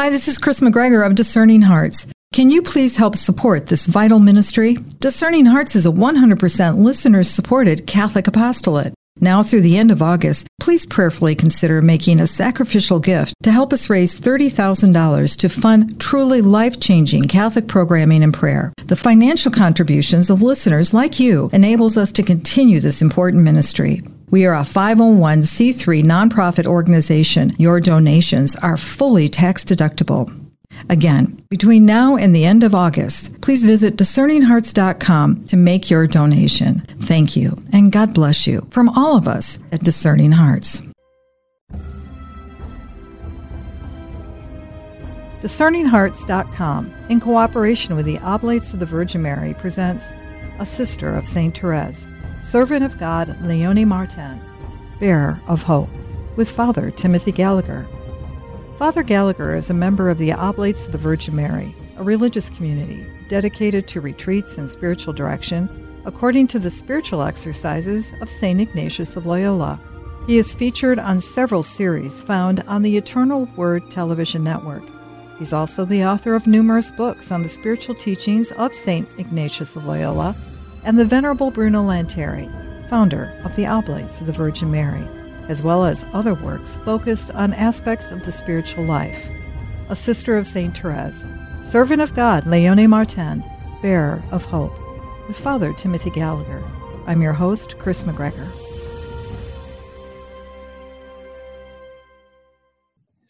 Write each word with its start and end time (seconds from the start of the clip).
Hi, 0.00 0.08
this 0.08 0.28
is 0.28 0.38
Kris 0.38 0.60
McGregor 0.62 1.06
of 1.06 1.14
Discerning 1.14 1.60
Hearts. 1.60 2.06
Can 2.32 2.48
you 2.48 2.62
please 2.62 2.96
help 2.96 3.16
support 3.16 3.66
this 3.66 3.84
vital 3.84 4.18
ministry? 4.18 4.78
Discerning 4.98 5.44
Hearts 5.44 5.76
is 5.76 5.84
a 5.84 5.90
100% 5.90 6.78
listener 6.78 7.22
supported 7.22 7.86
Catholic 7.86 8.26
apostolate. 8.26 8.94
Now 9.20 9.42
through 9.42 9.60
the 9.60 9.76
end 9.76 9.90
of 9.90 10.00
August, 10.00 10.46
please 10.58 10.86
prayerfully 10.86 11.34
consider 11.34 11.82
making 11.82 12.18
a 12.18 12.26
sacrificial 12.26 12.98
gift 12.98 13.34
to 13.42 13.52
help 13.52 13.74
us 13.74 13.90
raise 13.90 14.18
$30,000 14.18 15.36
to 15.36 15.48
fund 15.50 16.00
truly 16.00 16.40
life-changing 16.40 17.24
Catholic 17.24 17.68
programming 17.68 18.22
and 18.22 18.32
prayer. 18.32 18.72
The 18.86 18.96
financial 18.96 19.52
contributions 19.52 20.30
of 20.30 20.42
listeners 20.42 20.94
like 20.94 21.20
you 21.20 21.50
enables 21.52 21.98
us 21.98 22.10
to 22.12 22.22
continue 22.22 22.80
this 22.80 23.02
important 23.02 23.42
ministry. 23.42 24.00
We 24.30 24.46
are 24.46 24.54
a 24.54 24.60
501c3 24.60 26.04
nonprofit 26.04 26.64
organization. 26.64 27.52
Your 27.58 27.80
donations 27.80 28.54
are 28.56 28.76
fully 28.76 29.28
tax 29.28 29.64
deductible. 29.64 30.32
Again, 30.88 31.44
between 31.50 31.84
now 31.84 32.16
and 32.16 32.34
the 32.34 32.44
end 32.44 32.62
of 32.62 32.74
August, 32.74 33.40
please 33.40 33.64
visit 33.64 33.96
discerninghearts.com 33.96 35.46
to 35.46 35.56
make 35.56 35.90
your 35.90 36.06
donation. 36.06 36.80
Thank 37.00 37.36
you, 37.36 37.60
and 37.72 37.90
God 37.90 38.14
bless 38.14 38.46
you 38.46 38.66
from 38.70 38.88
all 38.90 39.16
of 39.16 39.26
us 39.26 39.58
at 39.72 39.80
Discerning 39.80 40.30
Hearts. 40.30 40.80
DiscerningHearts.com, 45.42 46.94
in 47.08 47.18
cooperation 47.18 47.96
with 47.96 48.06
the 48.06 48.18
Oblates 48.18 48.72
of 48.72 48.78
the 48.78 48.86
Virgin 48.86 49.22
Mary, 49.22 49.54
presents 49.54 50.04
A 50.60 50.66
Sister 50.66 51.16
of 51.16 51.26
St. 51.26 51.58
Therese, 51.58 52.06
Servant 52.42 52.82
of 52.82 52.98
God 52.98 53.36
Leonie 53.42 53.84
Martin, 53.84 54.40
Bearer 54.98 55.38
of 55.46 55.62
Hope, 55.62 55.90
with 56.36 56.50
Father 56.50 56.90
Timothy 56.90 57.32
Gallagher. 57.32 57.86
Father 58.78 59.02
Gallagher 59.02 59.54
is 59.54 59.68
a 59.68 59.74
member 59.74 60.08
of 60.08 60.16
the 60.16 60.32
Oblates 60.32 60.86
of 60.86 60.92
the 60.92 60.98
Virgin 60.98 61.36
Mary, 61.36 61.74
a 61.98 62.02
religious 62.02 62.48
community 62.48 63.06
dedicated 63.28 63.86
to 63.88 64.00
retreats 64.00 64.56
and 64.56 64.70
spiritual 64.70 65.12
direction 65.12 65.68
according 66.06 66.46
to 66.48 66.58
the 66.58 66.70
spiritual 66.70 67.22
exercises 67.22 68.14
of 68.22 68.30
St. 68.30 68.58
Ignatius 68.58 69.16
of 69.16 69.26
Loyola. 69.26 69.78
He 70.26 70.38
is 70.38 70.54
featured 70.54 70.98
on 70.98 71.20
several 71.20 71.62
series 71.62 72.22
found 72.22 72.60
on 72.66 72.80
the 72.80 72.96
Eternal 72.96 73.44
Word 73.56 73.90
television 73.90 74.42
network. 74.42 74.82
He's 75.38 75.52
also 75.52 75.84
the 75.84 76.04
author 76.04 76.34
of 76.34 76.46
numerous 76.46 76.90
books 76.90 77.30
on 77.30 77.42
the 77.42 77.50
spiritual 77.50 77.94
teachings 77.94 78.50
of 78.52 78.74
St. 78.74 79.06
Ignatius 79.18 79.76
of 79.76 79.84
Loyola 79.84 80.34
and 80.84 80.98
the 80.98 81.04
Venerable 81.04 81.50
Bruno 81.50 81.82
Lanteri, 81.82 82.48
founder 82.88 83.32
of 83.44 83.54
the 83.56 83.66
Oblates 83.66 84.20
of 84.20 84.26
the 84.26 84.32
Virgin 84.32 84.70
Mary 84.70 85.06
as 85.50 85.64
well 85.64 85.84
as 85.84 86.04
other 86.12 86.32
works 86.32 86.76
focused 86.84 87.32
on 87.32 87.52
aspects 87.54 88.12
of 88.12 88.24
the 88.24 88.30
spiritual 88.30 88.84
life. 88.84 89.20
A 89.88 89.96
Sister 89.96 90.36
of 90.36 90.46
St. 90.46 90.78
Therese, 90.78 91.24
Servant 91.64 92.00
of 92.00 92.14
God 92.14 92.46
Leonie 92.46 92.86
Martin, 92.86 93.42
Bearer 93.82 94.22
of 94.30 94.44
Hope, 94.44 94.72
with 95.26 95.36
Father 95.36 95.72
Timothy 95.72 96.10
Gallagher. 96.10 96.62
I'm 97.08 97.20
your 97.20 97.32
host, 97.32 97.76
Kris 97.78 98.04
McGregor. 98.04 98.46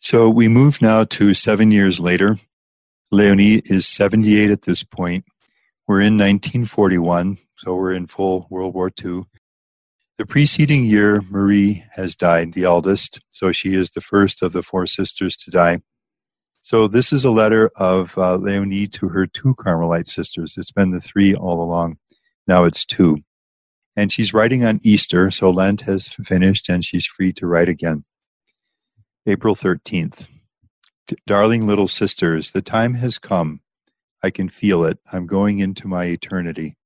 So 0.00 0.28
we 0.28 0.46
move 0.46 0.82
now 0.82 1.04
to 1.04 1.32
seven 1.32 1.70
years 1.70 1.98
later. 1.98 2.38
Leonie 3.10 3.62
is 3.64 3.86
78 3.86 4.50
at 4.50 4.62
this 4.62 4.82
point. 4.82 5.24
We're 5.86 6.00
in 6.00 6.16
1941, 6.16 7.38
so 7.56 7.74
we're 7.74 7.92
in 7.92 8.06
full 8.06 8.46
World 8.50 8.74
War 8.74 8.90
II. 9.04 9.24
The 10.18 10.26
preceding 10.26 10.84
year, 10.84 11.22
Marie 11.30 11.84
has 11.92 12.14
died, 12.14 12.52
the 12.52 12.64
eldest, 12.64 13.20
so 13.30 13.52
she 13.52 13.74
is 13.74 13.90
the 13.90 14.00
first 14.00 14.42
of 14.42 14.52
the 14.52 14.62
four 14.62 14.86
sisters 14.86 15.36
to 15.38 15.50
die. 15.50 15.80
So 16.60 16.86
this 16.86 17.10
is 17.12 17.24
a 17.24 17.30
letter 17.30 17.70
of 17.76 18.16
uh, 18.18 18.36
Leonie 18.36 18.86
to 18.88 19.08
her 19.08 19.26
two 19.26 19.54
Carmelite 19.54 20.08
sisters. 20.08 20.58
It's 20.58 20.72
been 20.72 20.90
the 20.90 21.00
three 21.00 21.34
all 21.34 21.62
along. 21.62 21.96
Now 22.46 22.64
it's 22.64 22.84
two. 22.84 23.18
And 23.96 24.12
she's 24.12 24.34
writing 24.34 24.64
on 24.64 24.80
Easter, 24.82 25.30
so 25.30 25.50
Lent 25.50 25.82
has 25.82 26.08
finished 26.08 26.68
and 26.68 26.84
she's 26.84 27.06
free 27.06 27.32
to 27.32 27.46
write 27.46 27.68
again. 27.68 28.04
April 29.26 29.56
13th. 29.56 30.28
Darling 31.26 31.66
little 31.66 31.88
sisters, 31.88 32.52
the 32.52 32.62
time 32.62 32.94
has 32.94 33.18
come. 33.18 33.60
I 34.22 34.30
can 34.30 34.48
feel 34.48 34.84
it. 34.84 34.98
I'm 35.12 35.26
going 35.26 35.58
into 35.58 35.88
my 35.88 36.04
eternity. 36.04 36.76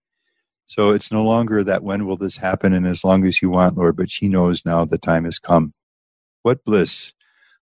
So 0.67 0.91
it's 0.91 1.12
no 1.12 1.22
longer 1.22 1.62
that 1.65 1.83
when 1.83 2.06
will 2.06 2.17
this 2.17 2.39
happen 2.39 2.72
and 2.72 2.87
as 2.87 3.05
long 3.05 3.27
as 3.27 3.43
you 3.43 3.50
want, 3.50 3.77
Lord, 3.77 3.97
but 3.97 4.11
she 4.11 4.28
knows 4.28 4.65
now 4.65 4.84
the 4.84 4.99
time 4.99 5.25
has 5.25 5.39
come. 5.39 5.75
What 6.43 6.65
bliss! 6.65 7.12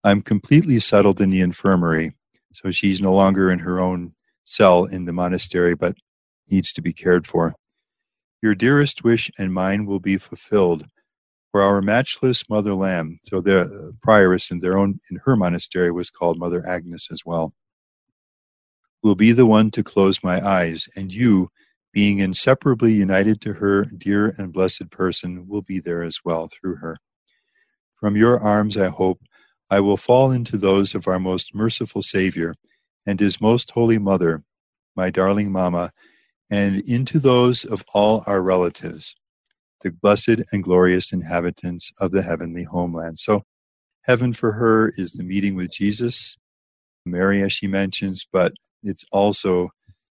I'm 0.04 0.22
completely 0.22 0.78
settled 0.78 1.20
in 1.20 1.30
the 1.30 1.40
infirmary. 1.40 2.14
So 2.52 2.70
she's 2.70 3.00
no 3.00 3.14
longer 3.14 3.50
in 3.50 3.58
her 3.60 3.80
own 3.80 4.14
cell 4.44 4.84
in 4.84 5.04
the 5.04 5.12
monastery, 5.12 5.74
but 5.74 5.96
needs 6.48 6.72
to 6.72 6.80
be 6.80 6.92
cared 6.92 7.26
for. 7.26 7.54
Your 8.42 8.54
dearest 8.54 9.02
wish 9.02 9.30
and 9.38 9.52
mine 9.52 9.86
will 9.86 10.00
be 10.00 10.16
fulfilled. 10.16 10.86
For 11.50 11.62
our 11.62 11.82
matchless 11.82 12.48
Mother 12.48 12.74
Lamb, 12.74 13.18
so 13.24 13.40
the 13.40 13.94
prioress 14.06 14.50
in 14.50 14.60
their 14.60 14.78
own 14.78 15.00
in 15.10 15.20
her 15.24 15.36
monastery 15.36 15.90
was 15.90 16.10
called 16.10 16.38
Mother 16.38 16.66
Agnes 16.66 17.08
as 17.10 17.22
well, 17.24 17.54
will 19.02 19.14
be 19.14 19.32
the 19.32 19.46
one 19.46 19.70
to 19.72 19.84
close 19.84 20.22
my 20.22 20.40
eyes, 20.46 20.88
and 20.96 21.12
you, 21.12 21.48
being 21.92 22.18
inseparably 22.18 22.92
united 22.92 23.40
to 23.40 23.54
her 23.54 23.84
dear 23.84 24.34
and 24.38 24.52
blessed 24.52 24.90
person, 24.90 25.46
will 25.48 25.62
be 25.62 25.78
there 25.78 26.02
as 26.02 26.20
well 26.24 26.48
through 26.48 26.76
her. 26.76 26.98
From 27.96 28.16
your 28.16 28.38
arms, 28.38 28.76
I 28.76 28.88
hope, 28.88 29.20
I 29.70 29.80
will 29.80 29.96
fall 29.96 30.30
into 30.30 30.56
those 30.56 30.94
of 30.94 31.08
our 31.08 31.18
most 31.18 31.54
merciful 31.54 32.02
Savior 32.02 32.54
and 33.06 33.18
his 33.18 33.40
most 33.40 33.70
holy 33.70 33.98
mother, 33.98 34.42
my 34.94 35.10
darling 35.10 35.50
Mamma, 35.50 35.92
and 36.50 36.80
into 36.88 37.18
those 37.18 37.64
of 37.64 37.84
all 37.94 38.22
our 38.26 38.42
relatives, 38.42 39.16
the 39.82 39.90
blessed 39.90 40.42
and 40.52 40.62
glorious 40.62 41.12
inhabitants 41.12 41.92
of 42.00 42.12
the 42.12 42.22
heavenly 42.22 42.64
homeland. 42.64 43.18
So, 43.18 43.42
heaven 44.02 44.32
for 44.32 44.52
her 44.52 44.92
is 44.96 45.12
the 45.12 45.24
meeting 45.24 45.56
with 45.56 45.70
Jesus, 45.70 46.36
Mary, 47.06 47.42
as 47.42 47.52
she 47.52 47.66
mentions, 47.66 48.26
but 48.30 48.52
it's 48.82 49.04
also 49.12 49.70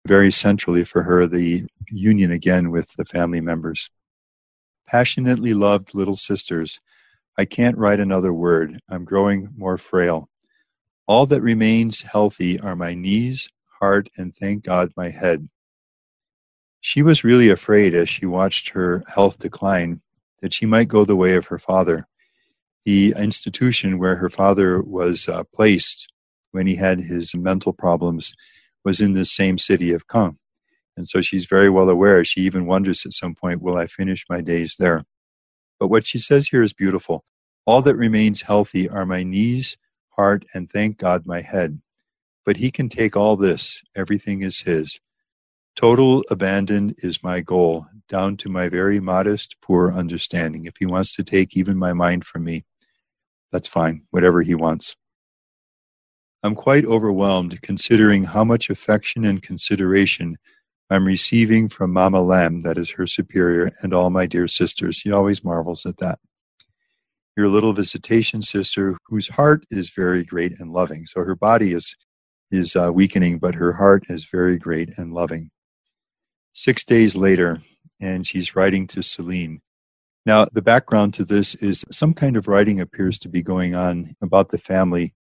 very 0.07 0.31
centrally 0.31 0.83
for 0.83 1.03
her 1.03 1.27
the 1.27 1.65
union 1.89 2.31
again 2.31 2.71
with 2.71 2.93
the 2.95 3.05
family 3.05 3.41
members. 3.41 3.89
Passionately 4.87 5.53
loved 5.53 5.93
little 5.93 6.15
sisters, 6.15 6.81
I 7.39 7.45
can't 7.45 7.77
write 7.77 8.01
another 8.01 8.33
word. 8.33 8.81
I'm 8.89 9.05
growing 9.05 9.49
more 9.55 9.77
frail. 9.77 10.27
All 11.07 11.25
that 11.27 11.41
remains 11.41 12.01
healthy 12.01 12.59
are 12.59 12.75
my 12.75 12.93
knees, 12.93 13.47
heart, 13.79 14.09
and 14.17 14.35
thank 14.35 14.65
God, 14.65 14.91
my 14.97 15.07
head. 15.09 15.47
She 16.81 17.01
was 17.01 17.23
really 17.23 17.49
afraid 17.49 17.93
as 17.93 18.09
she 18.09 18.25
watched 18.25 18.69
her 18.69 19.03
health 19.13 19.39
decline 19.39 20.01
that 20.41 20.53
she 20.53 20.65
might 20.65 20.89
go 20.89 21.05
the 21.05 21.15
way 21.15 21.35
of 21.35 21.47
her 21.47 21.57
father. 21.57 22.07
The 22.83 23.13
institution 23.17 23.99
where 23.99 24.17
her 24.17 24.29
father 24.29 24.81
was 24.81 25.29
uh, 25.29 25.43
placed 25.53 26.11
when 26.51 26.67
he 26.67 26.75
had 26.75 26.99
his 26.99 27.35
mental 27.35 27.73
problems 27.73 28.33
was 28.83 29.01
in 29.01 29.13
the 29.13 29.25
same 29.25 29.57
city 29.57 29.91
of 29.91 30.07
Caen. 30.07 30.37
And 30.97 31.07
so 31.07 31.21
she's 31.21 31.45
very 31.45 31.69
well 31.69 31.89
aware. 31.89 32.25
She 32.25 32.41
even 32.41 32.65
wonders 32.65 33.05
at 33.05 33.13
some 33.13 33.35
point, 33.35 33.61
will 33.61 33.77
I 33.77 33.87
finish 33.87 34.25
my 34.29 34.41
days 34.41 34.75
there? 34.79 35.05
But 35.79 35.87
what 35.87 36.05
she 36.05 36.19
says 36.19 36.47
here 36.47 36.63
is 36.63 36.73
beautiful. 36.73 37.23
All 37.65 37.81
that 37.83 37.95
remains 37.95 38.41
healthy 38.41 38.89
are 38.89 39.05
my 39.05 39.23
knees, 39.23 39.77
heart, 40.09 40.43
and 40.53 40.69
thank 40.69 40.97
God, 40.97 41.25
my 41.25 41.41
head. 41.41 41.81
But 42.45 42.57
he 42.57 42.71
can 42.71 42.89
take 42.89 43.15
all 43.15 43.37
this, 43.37 43.83
everything 43.95 44.41
is 44.41 44.61
his. 44.61 44.99
Total 45.75 46.23
abandon 46.29 46.95
is 46.97 47.23
my 47.23 47.39
goal, 47.39 47.85
down 48.09 48.35
to 48.37 48.49
my 48.49 48.67
very 48.67 48.99
modest, 48.99 49.55
poor 49.61 49.93
understanding. 49.93 50.65
If 50.65 50.77
he 50.79 50.85
wants 50.85 51.15
to 51.15 51.23
take 51.23 51.55
even 51.55 51.77
my 51.77 51.93
mind 51.93 52.25
from 52.25 52.43
me, 52.43 52.65
that's 53.51 53.67
fine, 53.67 54.03
whatever 54.09 54.41
he 54.41 54.55
wants. 54.55 54.97
I'm 56.41 56.55
quite 56.55 56.85
overwhelmed 56.85 57.61
considering 57.61 58.23
how 58.23 58.45
much 58.45 58.69
affection 58.69 59.25
and 59.25 59.41
consideration 59.41 60.37
I'm 60.89 61.05
receiving 61.05 61.67
from 61.67 61.91
Mama 61.91 62.21
Lamb, 62.21 62.63
that 62.63 62.77
is 62.77 62.89
her 62.91 63.05
superior, 63.05 63.71
and 63.83 63.93
all 63.93 64.09
my 64.09 64.25
dear 64.25 64.47
sisters. 64.47 64.95
She 64.95 65.11
always 65.11 65.43
marvels 65.43 65.85
at 65.85 65.97
that. 65.97 66.17
Your 67.35 67.47
little 67.47 67.73
visitation 67.73 68.41
sister, 68.41 68.97
whose 69.05 69.27
heart 69.27 69.65
is 69.69 69.89
very 69.89 70.23
great 70.23 70.59
and 70.59 70.71
loving. 70.71 71.05
So 71.05 71.23
her 71.23 71.35
body 71.35 71.73
is 71.73 71.95
is 72.51 72.75
uh, 72.75 72.89
weakening, 72.91 73.37
but 73.37 73.53
her 73.53 73.73
heart 73.73 74.05
is 74.09 74.25
very 74.25 74.57
great 74.57 74.97
and 74.97 75.13
loving. 75.13 75.51
Six 76.53 76.83
days 76.83 77.15
later, 77.15 77.61
and 78.01 78.25
she's 78.25 78.55
writing 78.55 78.87
to 78.87 79.03
Celine. 79.03 79.61
Now, 80.25 80.45
the 80.51 80.63
background 80.63 81.13
to 81.15 81.25
this 81.25 81.53
is 81.55 81.85
some 81.91 82.13
kind 82.13 82.35
of 82.35 82.47
writing 82.47 82.79
appears 82.79 83.19
to 83.19 83.29
be 83.29 83.43
going 83.43 83.75
on 83.75 84.15
about 84.21 84.49
the 84.49 84.57
family 84.57 85.13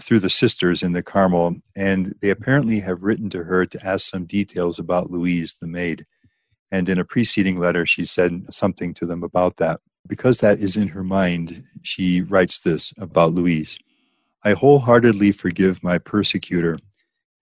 through 0.00 0.20
the 0.20 0.30
sisters 0.30 0.82
in 0.82 0.92
the 0.92 1.02
Carmel, 1.02 1.56
and 1.76 2.14
they 2.20 2.30
apparently 2.30 2.80
have 2.80 3.02
written 3.02 3.28
to 3.30 3.44
her 3.44 3.66
to 3.66 3.86
ask 3.86 4.08
some 4.08 4.24
details 4.24 4.78
about 4.78 5.10
Louise, 5.10 5.56
the 5.60 5.66
maid. 5.68 6.06
And 6.70 6.88
in 6.88 6.98
a 6.98 7.04
preceding 7.04 7.58
letter, 7.58 7.84
she 7.84 8.04
said 8.04 8.52
something 8.52 8.94
to 8.94 9.06
them 9.06 9.22
about 9.22 9.58
that. 9.58 9.80
Because 10.08 10.38
that 10.38 10.58
is 10.58 10.76
in 10.76 10.88
her 10.88 11.04
mind, 11.04 11.64
she 11.82 12.22
writes 12.22 12.60
this 12.60 12.92
about 12.98 13.32
Louise. 13.32 13.78
I 14.44 14.54
wholeheartedly 14.54 15.32
forgive 15.32 15.84
my 15.84 15.98
persecutor, 15.98 16.78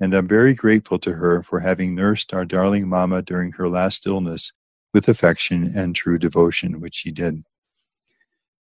and 0.00 0.12
I'm 0.12 0.28
very 0.28 0.52
grateful 0.52 0.98
to 0.98 1.12
her 1.12 1.42
for 1.42 1.60
having 1.60 1.94
nursed 1.94 2.34
our 2.34 2.44
darling 2.44 2.88
Mama 2.88 3.22
during 3.22 3.52
her 3.52 3.68
last 3.68 4.06
illness 4.06 4.52
with 4.92 5.08
affection 5.08 5.70
and 5.74 5.94
true 5.94 6.18
devotion, 6.18 6.80
which 6.80 6.94
she 6.94 7.10
did. 7.10 7.44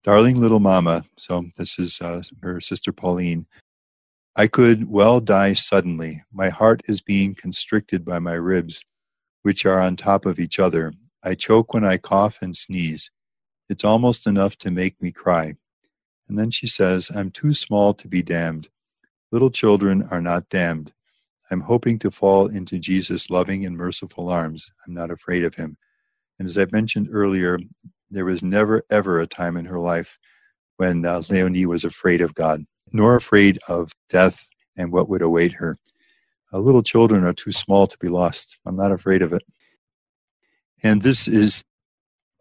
Darling 0.04 0.40
little 0.40 0.60
Mama, 0.60 1.06
so 1.18 1.46
this 1.58 1.80
is 1.80 2.02
uh, 2.02 2.22
her 2.42 2.60
sister 2.60 2.92
Pauline. 2.92 3.46
I 4.38 4.48
could 4.48 4.90
well 4.90 5.22
die 5.22 5.54
suddenly. 5.54 6.24
My 6.34 6.50
heart 6.50 6.82
is 6.90 7.00
being 7.00 7.36
constricted 7.36 8.04
by 8.04 8.20
my 8.20 8.34
ribs, 8.34 8.84
which 9.44 9.66
are 9.66 9.80
on 9.80 9.96
top 9.96 10.26
of 10.26 10.40
each 10.40 10.60
other. 10.60 10.92
I 11.24 11.36
choke 11.36 11.74
when 11.74 11.86
I 11.86 11.98
cough 11.98 12.42
and 12.42 12.56
sneeze. 12.56 13.12
It's 13.70 13.86
almost 13.86 14.28
enough 14.28 14.58
to 14.58 14.72
make 14.72 15.02
me 15.02 15.12
cry. 15.12 15.56
And 16.28 16.38
then 16.38 16.52
she 16.52 16.68
says, 16.68 17.10
I'm 17.16 17.32
too 17.32 17.54
small 17.54 17.94
to 17.94 18.08
be 18.08 18.22
damned. 18.22 18.68
Little 19.32 19.52
children 19.52 20.04
are 20.12 20.22
not 20.22 20.50
damned. 20.50 20.92
I'm 21.50 21.62
hoping 21.62 21.98
to 22.00 22.12
fall 22.12 22.48
into 22.48 22.78
Jesus' 22.78 23.30
loving 23.30 23.66
and 23.66 23.78
merciful 23.78 24.30
arms. 24.30 24.72
I'm 24.86 24.94
not 24.94 25.12
afraid 25.12 25.46
of 25.46 25.56
him. 25.56 25.78
And 26.40 26.48
as 26.48 26.58
I 26.58 26.66
mentioned 26.72 27.08
earlier, 27.12 27.60
there 28.10 28.26
was 28.26 28.44
never, 28.44 28.84
ever 28.90 29.20
a 29.20 29.28
time 29.28 29.56
in 29.56 29.66
her 29.66 29.80
life 29.80 30.18
when 30.78 31.06
uh, 31.06 31.22
Leonie 31.30 31.66
was 31.66 31.84
afraid 31.84 32.22
of 32.22 32.36
God, 32.36 32.66
nor 32.92 33.16
afraid 33.16 33.60
of 33.68 33.92
death 34.10 34.48
and 34.78 34.92
what 34.92 35.10
would 35.10 35.22
await 35.22 35.54
her. 35.54 35.78
Little 36.52 36.84
children 36.84 37.26
are 37.26 37.34
too 37.34 37.52
small 37.52 37.86
to 37.86 37.98
be 37.98 38.08
lost. 38.08 38.58
I'm 38.66 38.78
not 38.78 38.92
afraid 38.92 39.22
of 39.22 39.34
it. 39.34 39.44
And 40.84 41.02
this 41.02 41.28
is 41.28 41.64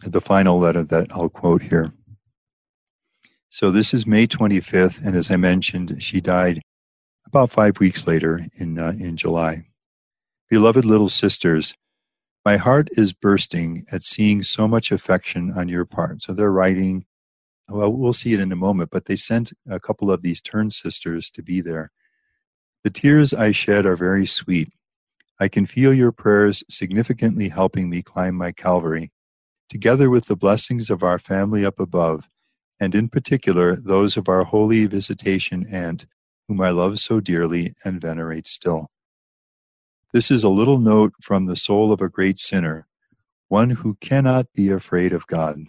the 0.01 0.21
final 0.21 0.59
letter 0.59 0.85
that 0.85 1.11
I'll 1.13 1.29
quote 1.29 1.63
here. 1.63 1.93
So 3.49 3.71
this 3.71 3.95
is 3.95 4.07
May 4.07 4.27
25th, 4.27 5.05
and 5.05 5.17
as 5.17 5.31
I 5.31 5.37
mentioned, 5.37 6.03
she 6.03 6.21
died 6.21 6.61
about 7.27 7.51
five 7.51 7.79
weeks 7.81 8.07
later 8.07 8.41
in 8.59 8.79
uh, 8.79 8.95
in 8.99 9.17
July. 9.17 9.67
Beloved 10.51 10.85
little 10.85 11.09
sisters, 11.09 11.75
my 12.45 12.57
heart 12.57 12.89
is 12.93 13.13
bursting 13.13 13.85
at 13.93 14.03
seeing 14.03 14.43
so 14.43 14.69
much 14.69 14.93
affection 14.93 15.53
on 15.57 15.69
your 15.69 15.85
part. 15.85 16.23
So 16.23 16.33
they're 16.33 16.53
writing. 16.53 17.07
Well, 17.69 17.93
we'll 17.93 18.13
see 18.13 18.35
it 18.35 18.41
in 18.41 18.53
a 18.53 18.57
moment, 18.57 18.91
but 18.91 19.07
they 19.07 19.17
sent 19.17 19.53
a 19.69 19.81
couple 19.81 20.11
of 20.11 20.23
these 20.23 20.41
turn 20.41 20.71
sisters 20.71 21.31
to 21.31 21.43
be 21.43 21.61
there. 21.61 21.91
The 22.83 22.91
tears 22.91 23.33
I 23.33 23.53
shed 23.53 23.87
are 23.87 23.97
very 23.97 24.27
sweet. 24.27 24.71
I 25.41 25.49
can 25.49 25.67
feel 25.67 25.95
your 25.95 26.13
prayers 26.13 26.63
significantly 26.69 27.49
helping 27.49 27.89
me 27.89 28.03
climb 28.03 28.35
my 28.35 28.53
Calvary. 28.53 29.11
Together 29.71 30.11
with 30.11 30.27
the 30.27 30.37
blessings 30.37 30.91
of 30.91 31.03
our 31.03 31.19
family 31.19 31.65
up 31.65 31.81
above, 31.81 32.29
and 32.79 32.95
in 32.95 33.09
particular 33.09 33.75
those 33.75 34.17
of 34.17 34.29
our 34.29 34.45
holy 34.45 34.87
visitation 34.87 35.65
aunt, 35.73 36.07
whom 36.47 36.61
I 36.61 36.71
love 36.71 36.99
so 36.99 37.19
dearly 37.19 37.73
and 37.85 38.01
venerate 38.01 38.47
still. 38.47 38.91
This 40.13 40.31
is 40.31 40.45
a 40.45 40.49
little 40.49 40.79
note 40.79 41.15
from 41.23 41.47
the 41.47 41.57
soul 41.57 41.93
of 41.93 42.01
a 42.01 42.09
great 42.09 42.39
sinner, 42.39 42.87
one 43.49 43.71
who 43.71 43.97
cannot 44.01 44.53
be 44.55 44.69
afraid 44.69 45.13
of 45.13 45.27
God. 45.27 45.65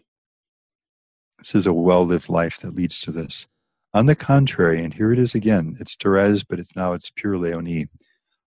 This 1.37 1.55
is 1.55 1.67
a 1.67 1.73
well 1.73 2.05
lived 2.05 2.29
life 2.29 2.59
that 2.59 2.75
leads 2.75 2.99
to 3.01 3.11
this. 3.11 3.47
On 3.93 4.05
the 4.05 4.15
contrary, 4.15 4.83
and 4.83 4.93
here 4.93 5.13
it 5.13 5.19
is 5.19 5.35
again, 5.35 5.77
it's 5.79 5.95
Therese, 5.95 6.43
but 6.43 6.59
it's 6.59 6.75
now 6.75 6.93
it's 6.93 7.11
pure 7.15 7.37
Leonie. 7.37 7.87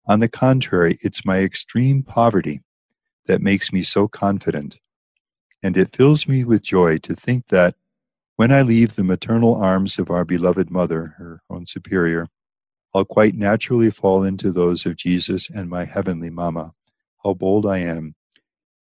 On 0.07 0.21
the 0.21 0.29
contrary, 0.29 0.99
it's 1.03 1.25
my 1.25 1.39
extreme 1.39 2.03
poverty 2.03 2.61
that 3.27 3.43
makes 3.43 3.73
me 3.73 3.83
so 3.83 4.09
confident. 4.09 4.79
And 5.63 5.77
it 5.77 5.95
fills 5.95 6.29
me 6.29 6.45
with 6.45 6.63
joy 6.63 6.99
to 6.99 7.15
think 7.15 7.47
that 7.49 7.75
when 8.37 8.53
I 8.53 8.63
leave 8.63 8.95
the 8.95 9.05
maternal 9.05 9.55
arms 9.55 9.99
of 9.99 10.11
our 10.11 10.25
beloved 10.25 10.71
mother, 10.71 11.15
her 11.19 11.43
own 11.51 11.67
superior, 11.67 12.29
I'll 12.95 13.05
quite 13.05 13.35
naturally 13.35 13.91
fall 13.91 14.23
into 14.23 14.51
those 14.51 14.87
of 14.87 14.97
Jesus 14.97 15.51
and 15.51 15.69
my 15.69 15.85
heavenly 15.85 16.31
Mama. 16.31 16.73
How 17.25 17.35
bold 17.35 17.67
I 17.67 17.79
am. 17.79 18.15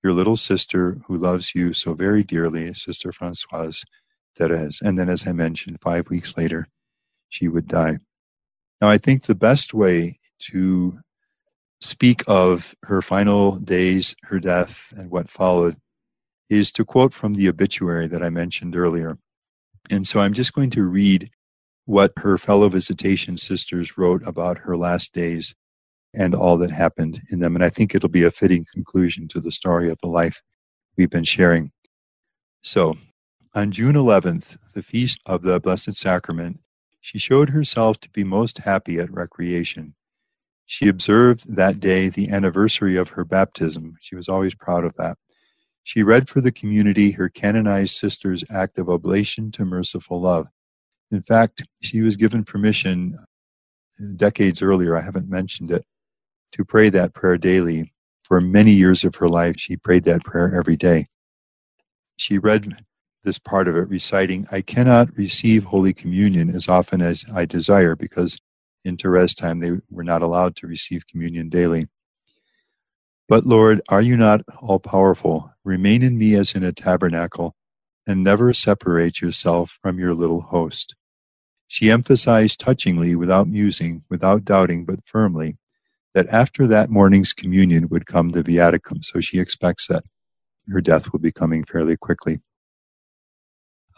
Your 0.07 0.15
little 0.15 0.37
sister 0.37 0.99
who 1.09 1.17
loves 1.17 1.53
you 1.53 1.73
so 1.73 1.93
very 1.93 2.23
dearly, 2.23 2.73
Sister 2.75 3.11
Francoise 3.11 3.85
Therese. 4.37 4.81
And 4.81 4.97
then, 4.97 5.09
as 5.09 5.27
I 5.27 5.33
mentioned, 5.33 5.81
five 5.81 6.09
weeks 6.11 6.37
later, 6.37 6.69
she 7.29 7.49
would 7.49 7.67
die. 7.67 7.99
Now, 8.81 8.89
I 8.89 8.99
think 8.99 9.25
the 9.25 9.35
best 9.35 9.75
way 9.75 10.21
to 10.53 11.01
speak 11.81 12.23
of 12.29 12.73
her 12.85 13.03
final 13.03 13.57
days, 13.57 14.15
her 14.23 14.39
death, 14.39 14.95
and 14.97 15.11
what 15.11 15.29
followed 15.29 15.77
is 16.49 16.71
to 16.71 16.85
quote 16.85 17.13
from 17.13 17.35
the 17.35 17.49
obituary 17.49 18.07
that 18.07 18.23
I 18.23 18.31
mentioned 18.31 18.77
earlier. 18.77 19.19
And 19.91 20.07
so 20.07 20.21
I'm 20.21 20.35
just 20.35 20.53
going 20.53 20.71
to 20.71 20.85
read 20.85 21.31
what 21.85 22.13
her 22.19 22.39
fellow 22.39 22.69
visitation 22.69 23.39
sisters 23.39 23.99
wrote 23.99 24.25
about 24.25 24.59
her 24.59 24.77
last 24.77 25.13
days 25.13 25.57
and 26.15 26.35
all 26.35 26.57
that 26.59 26.71
happened 26.71 27.21
in 27.31 27.41
them. 27.41 27.55
And 27.55 27.65
I 27.65 27.69
think 27.69 27.95
it'll 27.95 28.09
be 28.09 28.25
a 28.25 28.31
fitting 28.31 28.67
conclusion 28.73 29.29
to 29.29 29.41
the 29.41 29.53
story 29.53 29.91
of 29.91 29.99
the 30.03 30.09
life 30.09 30.41
we've 30.97 31.11
been 31.11 31.25
sharing. 31.25 31.73
So, 32.63 32.97
on 33.55 33.71
June 33.71 33.95
11th, 33.95 34.73
the 34.75 34.83
feast 34.83 35.21
of 35.27 35.43
the 35.43 35.61
Blessed 35.61 35.95
Sacrament, 35.95 36.61
she 37.01 37.19
showed 37.19 37.51
herself 37.51 38.01
to 38.01 38.11
be 38.11 38.25
most 38.25 38.59
happy 38.59 38.99
at 38.99 39.13
recreation. 39.13 39.95
She 40.67 40.89
observed 40.89 41.55
that 41.55 41.79
day 41.79 42.09
the 42.09 42.31
anniversary 42.31 42.97
of 42.97 43.11
her 43.11 43.25
baptism. 43.25 43.95
She 44.01 44.17
was 44.17 44.29
always 44.29 44.55
proud 44.55 44.85
of 44.85 44.95
that. 44.97 45.17
She 45.85 46.03
read 46.03 46.29
for 46.29 46.41
the 46.41 46.51
community 46.51 47.13
her 47.13 47.29
canonized 47.29 47.97
sister's 47.97 48.43
act 48.51 48.77
of 48.77 48.91
oblation 48.91 49.53
to 49.53 49.65
merciful 49.65 50.21
love. 50.21 50.49
In 51.13 51.23
fact, 51.23 51.63
she 51.81 52.03
was 52.03 52.17
given 52.17 52.43
permission 52.43 53.15
uh, 53.17 54.07
decades 54.17 54.61
earlier, 54.61 54.97
I 54.97 55.03
haven't 55.03 55.31
mentioned 55.31 55.71
it, 55.71 55.85
to 56.53 56.65
pray 56.65 56.89
that 56.91 57.15
prayer 57.15 57.39
daily. 57.39 57.93
For 58.25 58.41
many 58.41 58.73
years 58.73 59.05
of 59.05 59.15
her 59.17 59.29
life, 59.29 59.55
she 59.59 59.77
prayed 59.77 60.05
that 60.05 60.25
prayer 60.25 60.53
every 60.57 60.77
day. 60.77 61.07
She 62.17 62.39
read 62.39 62.75
this 63.23 63.39
part 63.39 63.69
of 63.69 63.77
it, 63.77 63.89
reciting, 63.89 64.47
I 64.51 64.63
cannot 64.63 65.17
receive 65.17 65.65
Holy 65.65 65.93
Communion 65.93 66.49
as 66.49 66.69
often 66.69 67.03
as 67.03 67.25
I 67.35 67.45
desire, 67.45 67.95
because 67.95 68.39
in 68.85 68.97
Therese 68.97 69.35
time 69.35 69.61
they 69.61 69.73
were 69.91 70.05
not 70.05 70.23
allowed 70.23 70.57
to 70.57 70.67
receive 70.67 71.07
communion 71.07 71.49
daily. 71.49 71.89
But 73.29 73.45
Lord, 73.45 73.81
are 73.89 74.01
you 74.01 74.17
not 74.17 74.43
all 74.61 74.79
powerful? 74.79 75.53
Remain 75.65 76.03
in 76.03 76.17
me 76.17 76.37
as 76.37 76.55
in 76.55 76.63
a 76.63 76.73
tabernacle, 76.73 77.57
and 78.07 78.23
never 78.23 78.55
separate 78.55 79.21
yourself 79.21 79.79
from 79.83 79.99
your 79.99 80.15
little 80.15 80.41
host. 80.41 80.95
She 81.67 81.91
emphasized 81.91 82.61
touchingly, 82.61 83.17
without 83.17 83.49
musing, 83.49 84.05
without 84.09 84.45
doubting, 84.45 84.85
but 84.85 85.05
firmly, 85.05 85.57
that 86.17 86.27
after 86.33 86.67
that 86.67 86.89
morning's 86.89 87.35
communion 87.35 87.89
would 87.91 88.07
come 88.07 88.31
the 88.31 88.43
viaticum, 88.43 89.05
so 89.05 89.21
she 89.21 89.39
expects 89.39 89.87
that 89.87 90.03
her 90.67 90.81
death 90.81 91.13
will 91.13 91.19
be 91.19 91.31
coming 91.31 91.63
fairly 91.63 91.95
quickly. 91.95 92.39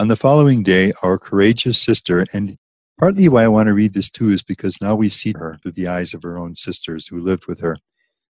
On 0.00 0.08
the 0.08 0.16
following 0.16 0.64
day, 0.64 0.92
our 1.04 1.16
courageous 1.16 1.80
sister, 1.80 2.26
and 2.32 2.56
partly 2.98 3.28
why 3.28 3.44
I 3.44 3.48
want 3.48 3.68
to 3.68 3.72
read 3.72 3.94
this 3.94 4.10
too 4.10 4.30
is 4.30 4.42
because 4.42 4.82
now 4.82 4.96
we 4.96 5.08
see 5.08 5.32
her 5.38 5.58
through 5.62 5.72
the 5.72 5.86
eyes 5.86 6.12
of 6.12 6.24
her 6.24 6.36
own 6.36 6.56
sisters 6.56 7.06
who 7.06 7.20
lived 7.20 7.46
with 7.46 7.60
her 7.60 7.76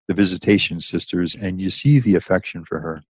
the 0.07 0.15
visitation 0.15 0.81
sisters, 0.81 1.35
and 1.35 1.61
you 1.61 1.69
see 1.69 1.99
the 1.99 2.15
affection 2.15 2.65
for 2.65 2.79
her. 2.79 3.03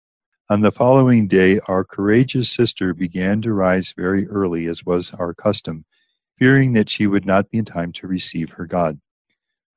On 0.49 0.61
the 0.61 0.71
following 0.71 1.27
day, 1.27 1.59
our 1.67 1.83
courageous 1.83 2.49
sister 2.49 2.95
began 2.95 3.43
to 3.43 3.53
rise 3.53 3.93
very 3.95 4.27
early, 4.27 4.65
as 4.65 4.83
was 4.83 5.13
our 5.13 5.35
custom, 5.35 5.85
fearing 6.39 6.73
that 6.73 6.89
she 6.89 7.05
would 7.05 7.27
not 7.27 7.51
be 7.51 7.59
in 7.59 7.65
time 7.65 7.91
to 7.93 8.07
receive 8.07 8.49
her 8.53 8.65
God. 8.65 8.99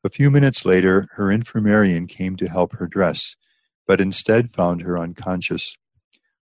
A 0.06 0.08
few 0.08 0.30
minutes 0.30 0.64
later, 0.64 1.08
her 1.16 1.36
infirmarian 1.36 2.08
came 2.08 2.36
to 2.36 2.48
help 2.48 2.75
her 2.75 2.86
dress, 2.86 3.34
but 3.88 4.00
instead 4.00 4.52
found 4.52 4.82
her 4.82 4.96
unconscious. 4.96 5.76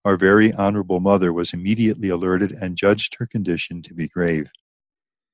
Our 0.03 0.17
very 0.17 0.51
honorable 0.51 0.99
mother 0.99 1.31
was 1.31 1.53
immediately 1.53 2.09
alerted 2.09 2.51
and 2.53 2.75
judged 2.75 3.17
her 3.19 3.27
condition 3.27 3.83
to 3.83 3.93
be 3.93 4.07
grave. 4.07 4.47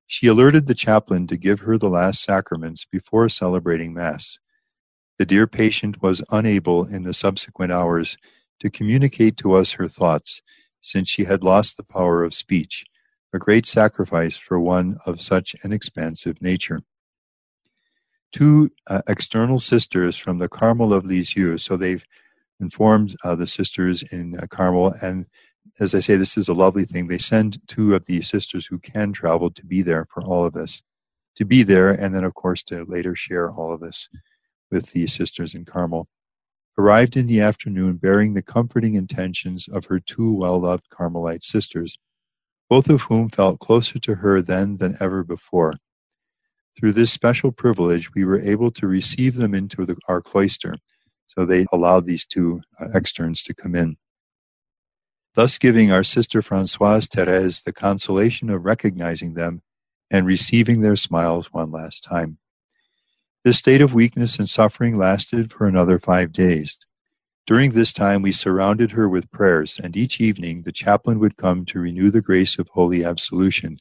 She 0.06 0.28
alerted 0.28 0.68
the 0.68 0.76
chaplain 0.76 1.28
to 1.28 1.38
give 1.38 1.62
her 1.62 1.78
the 1.78 1.88
last 1.88 2.22
sacraments 2.22 2.84
before 2.84 3.30
celebrating 3.30 3.94
Mass. 3.94 4.38
The 5.18 5.26
dear 5.26 5.48
patient 5.48 6.02
was 6.02 6.22
unable 6.30 6.84
in 6.84 7.04
the 7.04 7.14
subsequent 7.14 7.72
hours 7.72 8.18
to 8.60 8.70
communicate 8.70 9.38
to 9.38 9.54
us 9.54 9.72
her 9.72 9.88
thoughts, 9.88 10.42
since 10.82 11.08
she 11.08 11.24
had 11.24 11.42
lost 11.42 11.78
the 11.78 11.84
power 11.84 12.26
of 12.26 12.34
speech, 12.34 12.84
a 13.32 13.40
great 13.40 13.66
sacrifice 13.66 14.36
for 14.36 14.60
one 14.60 14.98
of 15.06 15.22
such 15.22 15.56
an 15.64 15.72
expansive 15.72 16.42
nature. 16.42 16.82
Two 18.32 18.72
uh, 18.88 19.02
external 19.08 19.60
sisters 19.60 20.16
from 20.16 20.38
the 20.38 20.50
Carmel 20.50 20.94
of 20.94 21.06
Lisieux, 21.06 21.58
so 21.58 21.76
they've 21.76 22.06
informed 22.60 23.16
uh, 23.24 23.36
the 23.36 23.48
sisters 23.48 24.04
in 24.14 24.38
uh, 24.38 24.46
Carmel, 24.48 24.94
and 25.02 25.26
as 25.80 25.96
I 25.96 26.00
say, 26.00 26.16
this 26.16 26.38
is 26.38 26.48
a 26.48 26.54
lovely 26.54 26.86
thing. 26.86 27.08
They 27.08 27.18
send 27.18 27.66
two 27.68 27.96
of 27.96 28.06
the 28.06 28.22
sisters 28.22 28.66
who 28.66 28.80
can 28.80 29.14
travel 29.14 29.50
to 29.52 29.66
be 29.66 29.82
there 29.82 30.06
for 30.14 30.24
all 30.24 30.46
of 30.46 30.56
us, 30.56 30.82
to 31.36 31.46
be 31.46 31.64
there, 31.64 31.90
and 31.90 32.14
then, 32.14 32.24
of 32.24 32.34
course, 32.34 32.64
to 32.64 32.84
later 32.86 33.16
share 33.16 33.50
all 33.50 33.74
of 33.74 33.82
us 33.82 34.10
with 34.72 34.92
the 34.92 35.08
sisters 35.08 35.56
in 35.56 35.66
Carmel, 35.66 36.08
arrived 36.78 37.16
in 37.16 37.28
the 37.28 37.42
afternoon 37.42 37.98
bearing 37.98 38.34
the 38.34 38.42
comforting 38.42 38.96
intentions 38.96 39.68
of 39.68 39.86
her 39.86 40.00
two 40.00 40.34
well 40.34 40.60
loved 40.60 40.90
Carmelite 40.90 41.44
sisters, 41.44 41.98
both 42.70 42.90
of 42.90 43.04
whom 43.04 43.30
felt 43.30 43.60
closer 43.60 44.00
to 44.00 44.16
her 44.16 44.42
then 44.42 44.78
than 44.78 44.96
ever 45.00 45.24
before. 45.24 45.76
Through 46.80 46.94
this 46.94 47.12
special 47.12 47.52
privilege, 47.52 48.14
we 48.14 48.24
were 48.24 48.40
able 48.40 48.72
to 48.72 48.88
receive 48.88 49.36
them 49.36 49.54
into 49.54 49.86
the, 49.86 49.98
our 50.08 50.22
cloister, 50.22 50.76
so 51.28 51.44
they 51.44 51.66
allowed 51.74 52.06
these 52.06 52.26
two 52.26 52.62
uh, 52.80 52.88
externs 52.94 53.44
to 53.44 53.54
come 53.54 53.76
in. 53.76 53.98
Thus, 55.36 55.58
giving 55.58 55.92
our 55.92 56.06
sister 56.06 56.42
Francoise 56.42 57.08
Therese 57.08 57.62
the 57.62 57.74
consolation 57.74 58.50
of 58.50 58.64
recognizing 58.64 59.34
them 59.34 59.62
and 60.10 60.26
receiving 60.26 60.80
their 60.80 60.96
smiles 60.96 61.52
one 61.52 61.70
last 61.70 62.04
time. 62.04 62.38
This 63.44 63.58
state 63.58 63.82
of 63.82 63.94
weakness 63.94 64.40
and 64.40 64.48
suffering 64.48 64.98
lasted 64.98 65.52
for 65.52 65.68
another 65.68 66.00
five 66.00 66.32
days. 66.32 66.78
During 67.46 67.72
this 67.72 67.92
time, 67.92 68.22
we 68.22 68.32
surrounded 68.32 68.92
her 68.92 69.10
with 69.10 69.32
prayers, 69.32 69.80
and 69.84 69.98
each 69.98 70.22
evening 70.22 70.62
the 70.62 70.72
chaplain 70.72 71.20
would 71.20 71.36
come 71.36 71.66
to 71.66 71.80
renew 71.80 72.10
the 72.10 72.22
grace 72.22 72.58
of 72.58 72.70
holy 72.70 73.04
absolution, 73.04 73.80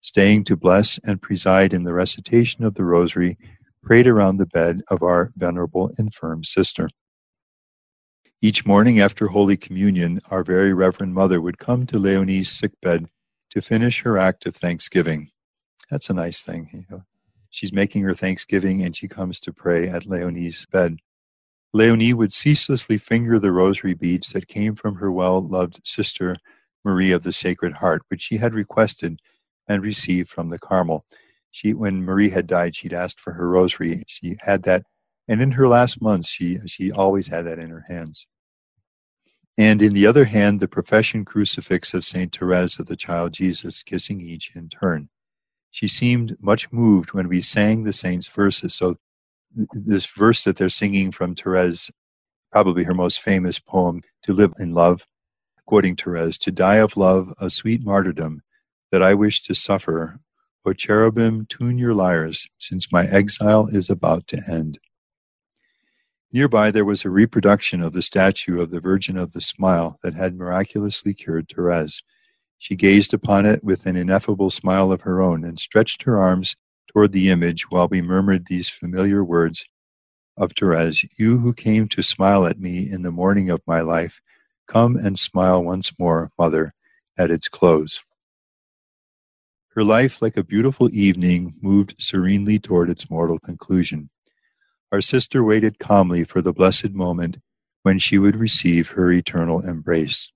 staying 0.00 0.44
to 0.44 0.56
bless 0.56 0.98
and 0.98 1.20
preside 1.20 1.72
in 1.72 1.84
the 1.84 1.94
recitation 1.94 2.64
of 2.64 2.74
the 2.74 2.84
rosary 2.84 3.36
prayed 3.82 4.06
around 4.06 4.36
the 4.36 4.46
bed 4.46 4.82
of 4.90 5.02
our 5.02 5.32
venerable 5.36 5.90
infirm 5.98 6.44
sister. 6.44 6.88
Each 8.40 8.64
morning 8.64 9.00
after 9.00 9.26
Holy 9.26 9.56
Communion, 9.56 10.20
our 10.30 10.44
very 10.44 10.72
Reverend 10.72 11.14
Mother 11.14 11.40
would 11.40 11.58
come 11.58 11.86
to 11.86 11.98
Leonie's 11.98 12.50
sickbed 12.50 13.06
to 13.50 13.60
finish 13.60 14.02
her 14.02 14.18
act 14.18 14.46
of 14.46 14.54
thanksgiving. 14.54 15.30
That's 15.90 16.10
a 16.10 16.14
nice 16.14 16.42
thing, 16.42 16.68
you 16.72 16.82
know. 16.90 17.02
She's 17.50 17.72
making 17.72 18.02
her 18.02 18.14
Thanksgiving 18.14 18.82
and 18.82 18.94
she 18.94 19.08
comes 19.08 19.40
to 19.40 19.52
pray 19.52 19.88
at 19.88 20.06
Leonie's 20.06 20.66
bed. 20.66 20.98
Leonie 21.72 22.14
would 22.14 22.32
ceaselessly 22.32 22.98
finger 22.98 23.38
the 23.38 23.52
rosary 23.52 23.94
beads 23.94 24.30
that 24.32 24.48
came 24.48 24.74
from 24.74 24.96
her 24.96 25.10
well 25.10 25.40
loved 25.40 25.80
sister, 25.84 26.36
Marie 26.84 27.10
of 27.10 27.22
the 27.22 27.32
Sacred 27.32 27.74
Heart, 27.74 28.02
which 28.08 28.22
she 28.22 28.36
had 28.36 28.54
requested 28.54 29.20
and 29.68 29.82
received 29.82 30.28
from 30.28 30.50
the 30.50 30.58
Carmel. 30.58 31.04
She, 31.50 31.74
when 31.74 32.04
Marie 32.04 32.30
had 32.30 32.46
died, 32.46 32.76
she'd 32.76 32.92
asked 32.92 33.20
for 33.20 33.32
her 33.32 33.48
rosary. 33.48 34.02
She 34.06 34.36
had 34.40 34.62
that, 34.64 34.84
and 35.26 35.40
in 35.40 35.52
her 35.52 35.68
last 35.68 36.00
months, 36.00 36.28
she 36.28 36.58
she 36.66 36.90
always 36.90 37.28
had 37.28 37.46
that 37.46 37.58
in 37.58 37.70
her 37.70 37.84
hands. 37.88 38.26
And 39.58 39.82
in 39.82 39.92
the 39.92 40.06
other 40.06 40.26
hand, 40.26 40.60
the 40.60 40.68
profession 40.68 41.24
crucifix 41.24 41.92
of 41.92 42.04
Saint 42.04 42.36
Therese 42.36 42.78
of 42.78 42.86
the 42.86 42.96
Child 42.96 43.32
Jesus, 43.32 43.82
kissing 43.82 44.20
each 44.20 44.54
in 44.54 44.68
turn. 44.68 45.08
She 45.70 45.88
seemed 45.88 46.36
much 46.40 46.70
moved 46.72 47.12
when 47.12 47.28
we 47.28 47.42
sang 47.42 47.82
the 47.82 47.92
saints' 47.92 48.28
verses. 48.28 48.74
So, 48.74 48.96
this 49.72 50.06
verse 50.06 50.44
that 50.44 50.56
they're 50.56 50.68
singing 50.68 51.10
from 51.10 51.34
Therese, 51.34 51.90
probably 52.52 52.84
her 52.84 52.94
most 52.94 53.20
famous 53.20 53.58
poem, 53.58 54.02
To 54.22 54.32
Live 54.32 54.52
in 54.60 54.72
Love, 54.74 55.06
quoting 55.66 55.96
Therese, 55.96 56.38
To 56.38 56.52
die 56.52 56.76
of 56.76 56.96
love, 56.96 57.32
a 57.40 57.50
sweet 57.50 57.82
martyrdom, 57.82 58.42
that 58.90 59.02
I 59.02 59.14
wish 59.14 59.42
to 59.42 59.54
suffer. 59.54 60.20
O 60.64 60.72
cherubim, 60.72 61.46
tune 61.46 61.78
your 61.78 61.94
lyres, 61.94 62.48
since 62.58 62.92
my 62.92 63.06
exile 63.06 63.68
is 63.68 63.88
about 63.88 64.26
to 64.28 64.40
end. 64.50 64.78
Nearby, 66.30 66.70
there 66.70 66.84
was 66.84 67.04
a 67.04 67.10
reproduction 67.10 67.80
of 67.80 67.94
the 67.94 68.02
statue 68.02 68.60
of 68.60 68.70
the 68.70 68.80
Virgin 68.80 69.16
of 69.16 69.32
the 69.32 69.40
Smile 69.40 69.98
that 70.02 70.14
had 70.14 70.36
miraculously 70.36 71.14
cured 71.14 71.48
Therese. 71.48 72.02
She 72.58 72.76
gazed 72.76 73.14
upon 73.14 73.46
it 73.46 73.64
with 73.64 73.86
an 73.86 73.96
ineffable 73.96 74.50
smile 74.50 74.92
of 74.92 75.02
her 75.02 75.22
own 75.22 75.44
and 75.44 75.58
stretched 75.58 76.02
her 76.02 76.18
arms 76.18 76.56
toward 76.92 77.12
the 77.12 77.30
image 77.30 77.70
while 77.70 77.88
we 77.88 78.02
murmured 78.02 78.46
these 78.46 78.68
familiar 78.68 79.24
words 79.24 79.64
of 80.36 80.52
Therese 80.52 81.04
You 81.18 81.38
who 81.38 81.52
came 81.52 81.88
to 81.88 82.02
smile 82.02 82.46
at 82.46 82.60
me 82.60 82.90
in 82.90 83.02
the 83.02 83.12
morning 83.12 83.48
of 83.48 83.62
my 83.66 83.80
life, 83.80 84.20
come 84.66 84.96
and 84.96 85.18
smile 85.18 85.64
once 85.64 85.92
more, 85.98 86.30
Mother, 86.38 86.74
at 87.16 87.30
its 87.30 87.48
close. 87.48 88.00
Her 89.78 89.84
life, 89.84 90.20
like 90.20 90.36
a 90.36 90.42
beautiful 90.42 90.92
evening, 90.92 91.54
moved 91.62 91.94
serenely 92.02 92.58
toward 92.58 92.90
its 92.90 93.08
mortal 93.08 93.38
conclusion. 93.38 94.10
Our 94.90 95.00
sister 95.00 95.44
waited 95.44 95.78
calmly 95.78 96.24
for 96.24 96.42
the 96.42 96.52
blessed 96.52 96.90
moment 96.90 97.38
when 97.84 98.00
she 98.00 98.18
would 98.18 98.34
receive 98.34 98.88
her 98.88 99.12
eternal 99.12 99.64
embrace. 99.64 100.32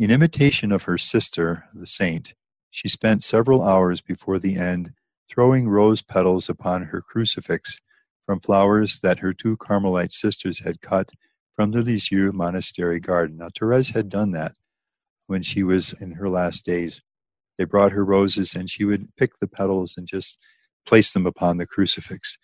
In 0.00 0.10
imitation 0.10 0.72
of 0.72 0.82
her 0.82 0.98
sister, 0.98 1.66
the 1.72 1.86
saint, 1.86 2.34
she 2.72 2.88
spent 2.88 3.22
several 3.22 3.62
hours 3.62 4.00
before 4.00 4.40
the 4.40 4.56
end 4.56 4.94
throwing 5.30 5.68
rose 5.68 6.02
petals 6.02 6.48
upon 6.48 6.86
her 6.86 7.00
crucifix 7.00 7.80
from 8.26 8.40
flowers 8.40 8.98
that 8.98 9.20
her 9.20 9.32
two 9.32 9.56
Carmelite 9.58 10.10
sisters 10.10 10.64
had 10.64 10.80
cut 10.80 11.12
from 11.54 11.70
the 11.70 11.82
Lisieux 11.82 12.32
monastery 12.32 12.98
garden. 12.98 13.36
Now, 13.36 13.50
Therese 13.56 13.90
had 13.90 14.08
done 14.08 14.32
that 14.32 14.56
when 15.28 15.42
she 15.42 15.62
was 15.62 15.92
in 16.02 16.14
her 16.14 16.28
last 16.28 16.64
days. 16.64 17.00
They 17.58 17.64
brought 17.64 17.92
her 17.92 18.04
roses 18.04 18.54
and 18.54 18.68
she 18.68 18.84
would 18.84 19.14
pick 19.16 19.38
the 19.40 19.48
petals 19.48 19.94
and 19.96 20.06
just 20.06 20.38
place 20.86 21.12
them 21.12 21.26
upon 21.26 21.56
the 21.56 21.66
crucifix. 21.66 22.38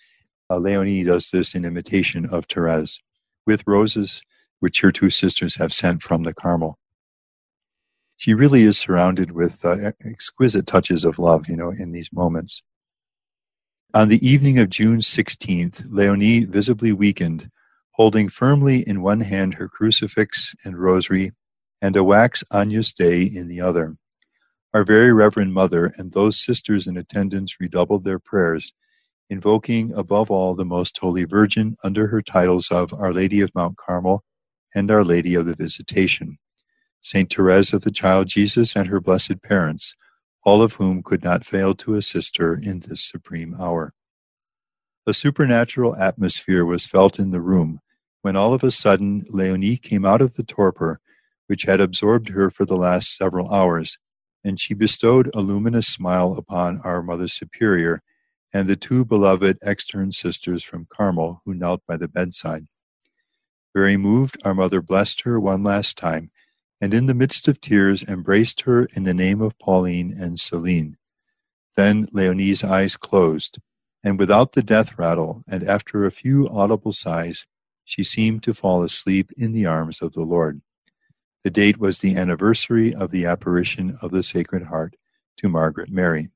Uh, 0.49 0.59
Leonie 0.59 1.05
does 1.05 1.31
this 1.31 1.55
in 1.55 1.64
imitation 1.64 2.26
of 2.31 2.47
Therese 2.47 3.00
with 3.47 3.62
roses 3.67 4.23
which 4.61 4.81
her 4.81 4.93
two 4.93 5.11
sisters 5.11 5.57
have 5.57 5.73
sent 5.73 6.02
from 6.02 6.23
the 6.23 6.35
Carmel 6.35 6.79
she 8.21 8.35
really 8.35 8.64
is 8.64 8.76
surrounded 8.76 9.33
with 9.33 9.64
uh, 9.64 9.93
exquisite 10.05 10.67
touches 10.67 11.07
of 11.07 11.19
love, 11.19 11.49
you 11.49 11.57
know, 11.57 11.71
in 11.71 11.93
these 11.93 12.12
moments. 12.12 12.62
On 13.95 14.11
the 14.11 14.25
evening 14.29 14.59
of 14.59 14.69
June 14.69 14.99
16th, 14.99 15.85
Leonie 15.88 16.45
visibly 16.45 16.93
weakened, 16.93 17.50
holding 17.93 18.29
firmly 18.29 18.87
in 18.87 19.00
one 19.00 19.21
hand 19.21 19.55
her 19.55 19.71
crucifix 19.71 20.55
and 20.67 20.79
rosary 20.79 21.33
and 21.81 21.97
a 21.97 22.05
wax 22.05 22.45
Agnus 22.52 22.93
Dei 22.93 23.23
in 23.23 23.49
the 23.49 23.62
other. 23.62 23.97
Our 24.73 24.85
very 24.85 25.12
Reverend 25.12 25.53
Mother 25.53 25.93
and 25.97 26.12
those 26.12 26.39
sisters 26.39 26.87
in 26.87 26.97
attendance 26.97 27.59
redoubled 27.59 28.05
their 28.05 28.21
prayers, 28.21 28.73
invoking 29.29 29.93
above 29.93 30.31
all 30.31 30.55
the 30.55 30.65
Most 30.65 30.97
Holy 30.99 31.25
Virgin 31.25 31.75
under 31.83 32.07
her 32.07 32.23
titles 32.23 32.71
of 32.71 32.95
Our 32.95 33.12
Lady 33.12 33.41
of 33.41 33.53
Mount 33.53 33.77
Carmel 33.79 34.23
and 34.73 34.89
Our 34.89 35.03
Lady 35.03 35.35
of 35.35 35.47
the 35.47 35.57
Visitation. 35.57 36.39
Saint 37.00 37.35
Therese 37.35 37.73
of 37.73 37.81
the 37.81 37.91
Child 37.91 38.29
Jesus 38.29 38.77
and 38.77 38.87
her 38.87 39.00
blessed 39.00 39.43
parents, 39.43 39.97
all 40.45 40.62
of 40.62 40.75
whom 40.75 41.03
could 41.03 41.25
not 41.25 41.45
fail 41.45 41.75
to 41.75 41.97
assist 41.97 42.37
her 42.37 42.55
in 42.55 42.79
this 42.79 43.03
supreme 43.03 43.57
hour. 43.59 43.93
A 45.05 45.12
supernatural 45.12 45.97
atmosphere 45.97 46.65
was 46.65 46.87
felt 46.87 47.19
in 47.19 47.33
the 47.33 47.41
room 47.41 47.81
when 48.23 48.37
all 48.37 48.55
of 48.55 48.62
a 48.62 48.71
sudden 48.71 49.25
Leonie 49.31 49.79
came 49.79 50.05
out 50.05 50.21
of 50.21 50.35
the 50.35 50.45
torpor 50.45 51.00
which 51.49 51.65
had 51.65 51.81
absorbed 51.81 52.29
her 52.29 52.53
for 52.53 52.65
the 52.65 52.77
last 52.77 53.17
several 53.17 53.53
hours, 53.53 53.99
and 54.44 54.61
she 54.61 54.75
bestowed 54.75 55.30
a 55.35 55.40
luminous 55.40 55.87
smile 55.87 56.35
upon 56.35 56.80
our 56.82 57.02
Mother 57.02 57.28
Superior 57.28 58.02
and 58.52 58.68
the 58.68 58.76
two 58.76 59.04
beloved 59.04 59.59
extern 59.62 60.12
sisters 60.12 60.64
from 60.64 60.88
Carmel 60.90 61.42
who 61.44 61.54
knelt 61.54 61.82
by 61.87 61.97
the 61.97 62.09
bedside. 62.09 62.66
Very 63.75 63.97
moved, 63.97 64.37
our 64.44 64.54
mother 64.54 64.82
blessed 64.82 65.23
her 65.23 65.38
one 65.38 65.62
last 65.62 65.97
time 65.97 66.30
and 66.80 66.94
in 66.94 67.06
the 67.06 67.14
midst 67.14 67.47
of 67.47 67.61
tears 67.61 68.02
embraced 68.04 68.62
her 68.62 68.87
in 68.97 69.04
the 69.04 69.14
name 69.14 69.42
of 69.42 69.59
Pauline 69.59 70.14
and 70.18 70.40
Celine. 70.40 70.97
Then 71.76 72.09
Leonie's 72.12 72.64
eyes 72.64 72.97
closed, 72.97 73.59
and 74.02 74.18
without 74.18 74.52
the 74.52 74.62
death 74.62 74.99
rattle, 74.99 75.42
and 75.49 75.62
after 75.62 76.04
a 76.04 76.11
few 76.11 76.49
audible 76.49 76.92
sighs, 76.92 77.47
she 77.85 78.02
seemed 78.02 78.42
to 78.44 78.54
fall 78.54 78.82
asleep 78.82 79.30
in 79.37 79.52
the 79.52 79.66
arms 79.66 80.00
of 80.00 80.12
the 80.12 80.23
Lord. 80.23 80.62
The 81.42 81.50
date 81.50 81.78
was 81.78 81.99
the 81.99 82.16
anniversary 82.16 82.94
of 82.94 83.11
the 83.11 83.25
apparition 83.26 83.97
of 84.02 84.11
the 84.11 84.23
Sacred 84.23 84.64
Heart 84.64 84.97
to 85.38 85.49
Margaret 85.49 85.90
Mary. 85.90 86.30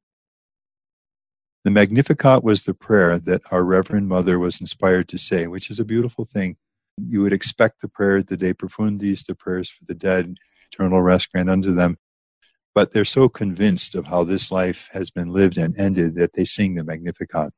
The 1.64 1.70
Magnificat 1.70 2.42
was 2.42 2.64
the 2.64 2.75
prayer 2.75 3.18
that 3.18 3.42
our 3.50 3.64
Reverend 3.64 4.08
Mother 4.08 4.38
was 4.38 4.61
inspired 4.61 5.08
to 5.08 5.18
say, 5.18 5.46
which 5.46 5.70
is 5.70 5.80
a 5.80 5.84
beautiful 5.84 6.25
thing 6.25 6.56
you 6.96 7.23
would 7.23 7.32
expect 7.32 7.80
the 7.80 7.88
prayer, 7.88 8.23
the 8.23 8.37
De 8.37 8.54
Profundis, 8.54 9.26
the 9.26 9.34
prayers 9.34 9.68
for 9.68 9.84
the 9.84 9.94
dead, 9.94 10.37
eternal 10.73 11.02
rest 11.02 11.32
grant 11.32 11.50
unto 11.50 11.73
them. 11.73 11.99
But 12.75 12.92
they're 12.92 13.04
so 13.04 13.28
convinced 13.28 13.94
of 13.94 14.06
how 14.06 14.25
this 14.25 14.50
life 14.50 14.88
has 14.92 15.11
been 15.11 15.32
lived 15.32 15.58
and 15.58 15.78
ended 15.78 16.14
that 16.16 16.32
they 16.34 16.44
sing 16.44 16.75
the 16.75 16.84
Magnificat. 16.84 17.52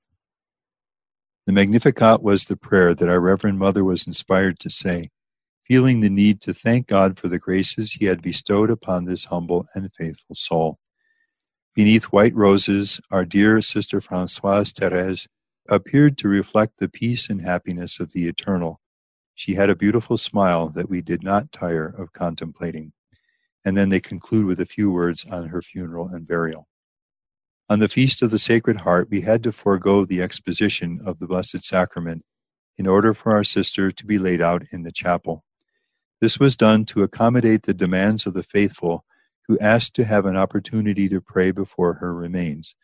The 1.47 1.53
Magnificat 1.53 2.23
was 2.23 2.45
the 2.45 2.57
prayer 2.57 2.95
that 2.95 3.09
our 3.09 3.21
Reverend 3.21 3.59
Mother 3.59 3.85
was 3.85 4.07
inspired 4.07 4.59
to 4.61 4.71
say, 4.71 5.11
feeling 5.67 6.01
the 6.01 6.11
need 6.11 6.41
to 6.43 6.55
thank 6.55 6.87
God 6.87 7.19
for 7.19 7.29
the 7.29 7.39
graces 7.39 7.93
He 7.93 8.07
had 8.07 8.23
bestowed 8.23 8.71
upon 8.71 9.05
this 9.05 9.27
humble 9.27 9.67
and 9.75 9.91
faithful 9.99 10.35
soul. 10.35 10.79
Beneath 11.75 12.05
white 12.05 12.35
roses, 12.35 13.01
our 13.11 13.25
dear 13.25 13.61
Sister 13.61 14.01
Francoise 14.01 14.73
Therese 14.73 15.29
appeared 15.69 16.17
to 16.19 16.29
reflect 16.29 16.79
the 16.79 16.89
peace 16.89 17.29
and 17.29 17.43
happiness 17.43 18.01
of 18.01 18.13
the 18.13 18.29
eternal 18.29 18.81
she 19.39 19.55
had 19.55 19.69
a 19.69 19.77
beautiful 19.77 20.17
smile 20.17 20.71
that 20.71 20.89
we 20.89 21.03
did 21.03 21.23
not 21.23 21.53
tire 21.53 21.87
of 21.87 22.15
contemplating. 22.15 22.95
And 23.67 23.77
then 23.77 23.91
they 23.91 24.01
conclude 24.01 24.47
with 24.47 24.59
a 24.59 24.65
few 24.65 24.91
words 24.91 25.27
on 25.31 25.49
her 25.49 25.61
funeral 25.61 26.09
and 26.09 26.27
burial. 26.27 26.67
On 27.69 27.79
the 27.79 27.89
Feast 27.89 28.23
of 28.23 28.31
the 28.31 28.39
Sacred 28.39 28.79
Heart, 28.79 29.09
we 29.11 29.21
had 29.21 29.43
to 29.43 29.53
forego 29.53 30.07
the 30.07 30.23
exposition 30.23 31.01
of 31.05 31.19
the 31.19 31.27
Blessed 31.27 31.63
Sacrament 31.63 32.25
in 32.79 32.87
order 32.87 33.13
for 33.13 33.33
our 33.33 33.45
sister 33.45 33.93
to 33.93 34.07
be 34.07 34.19
laid 34.19 34.41
out 34.41 34.63
in 34.73 34.85
the 34.85 34.93
chapel. 34.93 35.45
This 36.21 36.39
was 36.39 36.57
done 36.57 36.85
to 36.87 37.03
accommodate 37.03 37.65
the 37.65 37.75
demands 37.75 38.27
of 38.27 38.35
the 38.35 38.43
faithful 38.43 39.05
who 39.49 39.59
asked 39.59 39.95
to 39.95 40.05
have 40.05 40.27
an 40.27 40.37
opportunity 40.37 41.09
to 41.09 41.21
pray 41.21 41.51
before 41.51 41.95
her 41.95 42.15
remains. 42.15 42.75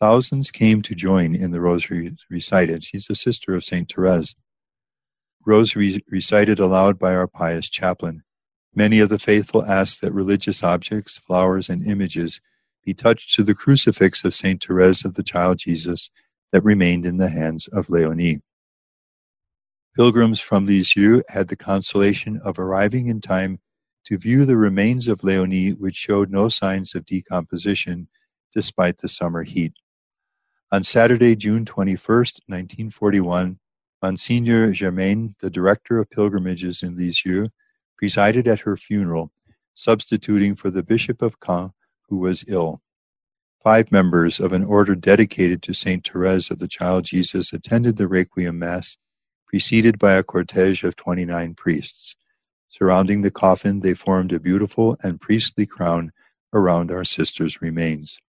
Thousands 0.00 0.50
came 0.50 0.80
to 0.82 0.94
join 0.94 1.34
in 1.34 1.50
the 1.50 1.60
rosary 1.60 2.16
recited. 2.30 2.84
She's 2.84 3.10
a 3.10 3.14
sister 3.14 3.54
of 3.54 3.64
St. 3.64 3.92
Therese. 3.92 4.34
Rosary 5.44 6.02
recited 6.10 6.58
aloud 6.58 6.98
by 6.98 7.14
our 7.14 7.26
pious 7.26 7.68
chaplain. 7.68 8.22
Many 8.74 9.00
of 9.00 9.08
the 9.08 9.18
faithful 9.18 9.64
asked 9.64 10.00
that 10.02 10.12
religious 10.12 10.62
objects, 10.62 11.18
flowers, 11.18 11.68
and 11.68 11.84
images 11.84 12.40
be 12.84 12.94
touched 12.94 13.34
to 13.34 13.42
the 13.42 13.54
crucifix 13.54 14.24
of 14.24 14.34
St. 14.34 14.62
Therese 14.64 15.04
of 15.04 15.14
the 15.14 15.22
Child 15.22 15.58
Jesus 15.58 16.10
that 16.52 16.64
remained 16.64 17.04
in 17.04 17.18
the 17.18 17.28
hands 17.28 17.66
of 17.68 17.90
Leonie. 17.90 18.40
Pilgrims 19.98 20.38
from 20.38 20.64
Lisieux 20.64 21.24
had 21.28 21.48
the 21.48 21.56
consolation 21.56 22.38
of 22.44 22.56
arriving 22.56 23.08
in 23.08 23.20
time 23.20 23.58
to 24.04 24.16
view 24.16 24.44
the 24.44 24.56
remains 24.56 25.08
of 25.08 25.24
Leonie, 25.24 25.70
which 25.70 25.96
showed 25.96 26.30
no 26.30 26.48
signs 26.48 26.94
of 26.94 27.04
decomposition 27.04 28.06
despite 28.54 28.98
the 28.98 29.08
summer 29.08 29.42
heat. 29.42 29.72
On 30.70 30.84
Saturday, 30.84 31.34
June 31.34 31.64
21, 31.64 31.98
1941, 31.98 33.58
Monsignor 34.00 34.70
Germain, 34.70 35.34
the 35.40 35.50
director 35.50 35.98
of 35.98 36.08
pilgrimages 36.10 36.80
in 36.84 36.96
Lisieux, 36.96 37.48
presided 37.96 38.46
at 38.46 38.60
her 38.60 38.76
funeral, 38.76 39.32
substituting 39.74 40.54
for 40.54 40.70
the 40.70 40.84
Bishop 40.84 41.22
of 41.22 41.40
Caen, 41.40 41.72
who 42.08 42.18
was 42.18 42.44
ill. 42.48 42.82
Five 43.64 43.90
members 43.90 44.38
of 44.38 44.52
an 44.52 44.62
order 44.62 44.94
dedicated 44.94 45.60
to 45.64 45.74
Saint 45.74 46.06
Therese 46.06 46.52
of 46.52 46.60
the 46.60 46.68
Child 46.68 47.04
Jesus 47.06 47.52
attended 47.52 47.96
the 47.96 48.06
Requiem 48.06 48.60
Mass, 48.60 48.96
preceded 49.48 49.98
by 49.98 50.12
a 50.12 50.22
cortege 50.22 50.84
of 50.84 50.94
29 50.94 51.54
priests. 51.54 52.16
Surrounding 52.68 53.22
the 53.22 53.30
coffin, 53.30 53.80
they 53.80 53.94
formed 53.94 54.32
a 54.32 54.38
beautiful 54.38 54.96
and 55.02 55.20
priestly 55.20 55.64
crown 55.64 56.12
around 56.52 56.90
our 56.90 57.04
sister's 57.04 57.62
remains. 57.62 58.20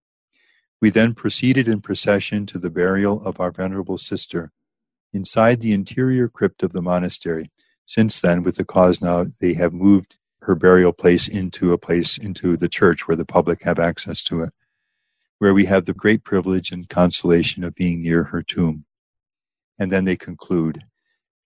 We 0.80 0.88
then 0.88 1.14
proceeded 1.14 1.68
in 1.68 1.82
procession 1.82 2.46
to 2.46 2.58
the 2.58 2.70
burial 2.70 3.22
of 3.22 3.38
our 3.38 3.52
venerable 3.52 3.98
sister 3.98 4.50
inside 5.12 5.60
the 5.60 5.74
interior 5.74 6.28
crypt 6.28 6.62
of 6.62 6.72
the 6.72 6.80
monastery. 6.80 7.50
Since 7.84 8.20
then, 8.20 8.42
with 8.42 8.56
the 8.56 8.64
cause 8.64 9.02
now, 9.02 9.26
they 9.40 9.52
have 9.54 9.74
moved 9.74 10.18
her 10.42 10.54
burial 10.54 10.92
place 10.92 11.28
into 11.28 11.72
a 11.72 11.78
place 11.78 12.16
into 12.16 12.56
the 12.56 12.68
church 12.68 13.06
where 13.06 13.16
the 13.16 13.26
public 13.26 13.62
have 13.64 13.78
access 13.78 14.22
to 14.22 14.40
it, 14.42 14.54
where 15.38 15.52
we 15.52 15.66
have 15.66 15.84
the 15.84 15.92
great 15.92 16.24
privilege 16.24 16.72
and 16.72 16.88
consolation 16.88 17.62
of 17.62 17.74
being 17.74 18.00
near 18.00 18.24
her 18.24 18.40
tomb. 18.40 18.86
And 19.78 19.92
then 19.92 20.06
they 20.06 20.16
conclude 20.16 20.84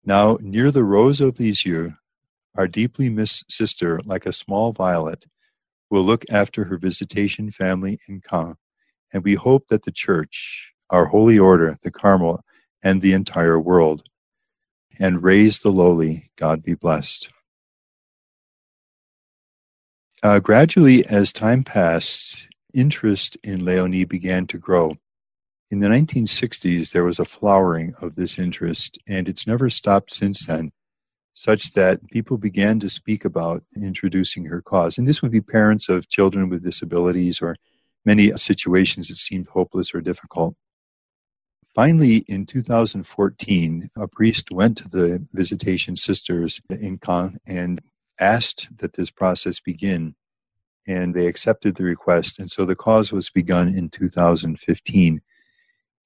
Now, 0.04 0.38
near 0.40 0.70
the 0.70 0.84
rose 0.84 1.20
of 1.20 1.40
Lisieux, 1.40 1.92
our 2.56 2.68
deeply 2.68 3.08
missed 3.10 3.50
sister, 3.50 4.00
like 4.04 4.26
a 4.26 4.32
small 4.32 4.72
violet, 4.72 5.26
will 5.90 6.02
look 6.02 6.24
after 6.30 6.64
her 6.64 6.76
visitation 6.76 7.50
family 7.50 7.98
in 8.08 8.20
Caen 8.20 8.56
and 9.14 9.22
we 9.22 9.34
hope 9.34 9.68
that 9.68 9.84
the 9.84 9.92
Church, 9.92 10.72
our 10.90 11.06
holy 11.06 11.38
order, 11.38 11.78
the 11.82 11.90
Carmel, 11.90 12.44
and 12.82 13.00
the 13.00 13.12
entire 13.12 13.58
world, 13.58 14.02
and 14.98 15.22
raise 15.22 15.60
the 15.60 15.72
lowly, 15.72 16.30
God 16.36 16.62
be 16.62 16.74
blessed. 16.74 17.30
Uh, 20.22 20.40
gradually, 20.40 21.06
as 21.06 21.32
time 21.32 21.62
passed, 21.62 22.48
interest 22.74 23.36
in 23.44 23.64
Leonie 23.64 24.04
began 24.04 24.46
to 24.48 24.58
grow. 24.58 24.96
In 25.70 25.78
the 25.78 25.88
1960s, 25.88 26.92
there 26.92 27.04
was 27.04 27.18
a 27.18 27.24
flowering 27.24 27.94
of 28.00 28.14
this 28.14 28.38
interest, 28.38 28.98
and 29.08 29.28
it's 29.28 29.46
never 29.46 29.70
stopped 29.70 30.12
since 30.12 30.46
then, 30.46 30.72
such 31.32 31.72
that 31.72 32.06
people 32.10 32.36
began 32.36 32.78
to 32.80 32.90
speak 32.90 33.24
about 33.24 33.64
introducing 33.76 34.44
her 34.44 34.60
cause. 34.60 34.98
And 34.98 35.08
this 35.08 35.22
would 35.22 35.32
be 35.32 35.40
parents 35.40 35.88
of 35.88 36.08
children 36.10 36.48
with 36.48 36.62
disabilities 36.62 37.40
or 37.40 37.56
many 38.04 38.30
situations 38.32 39.08
that 39.08 39.16
seemed 39.16 39.46
hopeless 39.48 39.94
or 39.94 40.00
difficult. 40.00 40.54
Finally, 41.74 42.18
in 42.28 42.46
2014, 42.46 43.88
a 43.96 44.06
priest 44.06 44.50
went 44.52 44.76
to 44.78 44.88
the 44.88 45.26
Visitation 45.32 45.96
Sisters 45.96 46.60
in 46.70 46.98
Caen 46.98 47.38
and 47.48 47.80
asked 48.20 48.68
that 48.76 48.92
this 48.92 49.10
process 49.10 49.58
begin. 49.58 50.14
And 50.86 51.14
they 51.14 51.26
accepted 51.26 51.74
the 51.76 51.84
request. 51.84 52.38
And 52.38 52.50
so 52.50 52.64
the 52.66 52.76
cause 52.76 53.10
was 53.10 53.30
begun 53.30 53.68
in 53.68 53.88
2015. 53.88 55.20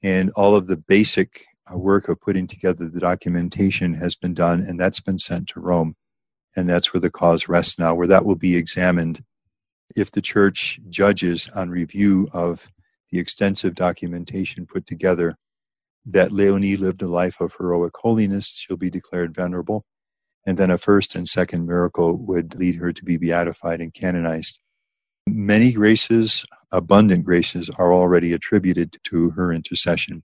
And 0.03 0.31
all 0.37 0.55
of 0.55 0.67
the 0.67 0.77
basic 0.77 1.45
uh, 1.73 1.77
work 1.77 2.09
of 2.09 2.21
putting 2.21 2.47
together 2.47 2.89
the 2.89 3.01
documentation 3.01 3.95
has 3.95 4.15
been 4.15 4.35
done, 4.35 4.61
and 4.61 4.79
that's 4.79 5.01
been 5.01 5.19
sent 5.19 5.49
to 5.49 5.61
Rome. 5.61 5.97
And 6.57 6.69
that's 6.69 6.93
where 6.93 7.01
the 7.01 7.11
cause 7.11 7.49
rests 7.49 7.79
now, 7.79 7.95
where 7.95 8.07
that 8.07 8.25
will 8.25 8.37
be 8.37 8.57
examined 8.57 9.23
if 9.97 10.11
the 10.11 10.23
church 10.23 10.81
judges 10.89 11.49
on 11.55 11.71
review 11.71 12.29
of 12.33 12.71
the 13.11 13.19
extensive 13.19 13.75
documentation 13.75 14.67
put 14.67 14.87
together 14.87 15.37
that 16.05 16.33
Leonie 16.33 16.77
lived 16.77 17.03
a 17.03 17.09
life 17.09 17.41
of 17.41 17.55
heroic 17.59 17.93
holiness, 17.97 18.57
she'll 18.57 18.77
be 18.77 18.91
declared 18.91 19.35
venerable. 19.35 19.85
And 20.47 20.57
then 20.57 20.71
a 20.71 20.79
first 20.79 21.15
and 21.15 21.27
second 21.27 21.67
miracle 21.67 22.15
would 22.17 22.55
lead 22.55 22.77
her 22.77 22.93
to 22.93 23.05
be 23.05 23.17
beatified 23.17 23.81
and 23.81 23.93
canonized. 23.93 24.61
Many 25.35 25.73
graces, 25.73 26.45
abundant 26.73 27.25
graces, 27.25 27.71
are 27.71 27.93
already 27.93 28.33
attributed 28.33 28.99
to 29.05 29.31
her 29.31 29.53
intercession. 29.53 30.23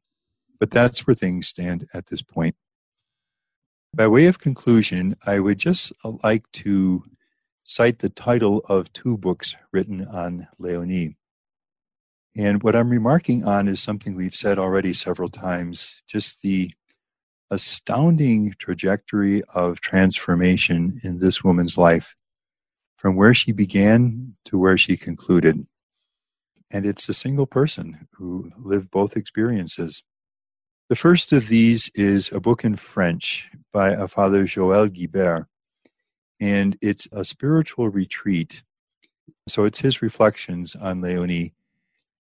But 0.60 0.70
that's 0.70 1.06
where 1.06 1.14
things 1.14 1.48
stand 1.48 1.86
at 1.94 2.06
this 2.06 2.22
point. 2.22 2.54
By 3.94 4.08
way 4.08 4.26
of 4.26 4.38
conclusion, 4.38 5.16
I 5.26 5.38
would 5.38 5.58
just 5.58 5.92
uh, 6.04 6.12
like 6.24 6.50
to 6.52 7.04
cite 7.64 8.00
the 8.00 8.08
title 8.08 8.62
of 8.68 8.92
two 8.92 9.16
books 9.16 9.56
written 9.72 10.04
on 10.06 10.48
Leonie. 10.58 11.16
And 12.36 12.62
what 12.62 12.74
I'm 12.74 12.90
remarking 12.90 13.44
on 13.44 13.68
is 13.68 13.80
something 13.80 14.16
we've 14.16 14.34
said 14.34 14.58
already 14.58 14.92
several 14.92 15.28
times 15.28 16.02
just 16.08 16.42
the 16.42 16.72
astounding 17.50 18.54
trajectory 18.58 19.42
of 19.54 19.80
transformation 19.80 20.98
in 21.04 21.20
this 21.20 21.44
woman's 21.44 21.78
life 21.78 22.14
from 23.04 23.16
where 23.16 23.34
she 23.34 23.52
began 23.52 24.34
to 24.46 24.56
where 24.56 24.78
she 24.78 24.96
concluded. 24.96 25.66
And 26.72 26.86
it's 26.86 27.06
a 27.06 27.12
single 27.12 27.44
person 27.44 28.08
who 28.14 28.50
lived 28.56 28.90
both 28.90 29.14
experiences. 29.14 30.02
The 30.88 30.96
first 30.96 31.30
of 31.30 31.48
these 31.48 31.90
is 31.94 32.32
a 32.32 32.40
book 32.40 32.64
in 32.64 32.76
French 32.76 33.50
by 33.74 33.90
a 33.90 34.08
Father 34.08 34.44
Joël 34.44 34.88
Guibert, 34.88 35.44
and 36.40 36.78
it's 36.80 37.06
a 37.12 37.26
spiritual 37.26 37.90
retreat. 37.90 38.62
So 39.48 39.64
it's 39.64 39.80
his 39.80 40.00
reflections 40.00 40.74
on 40.74 41.02
Leonie 41.02 41.52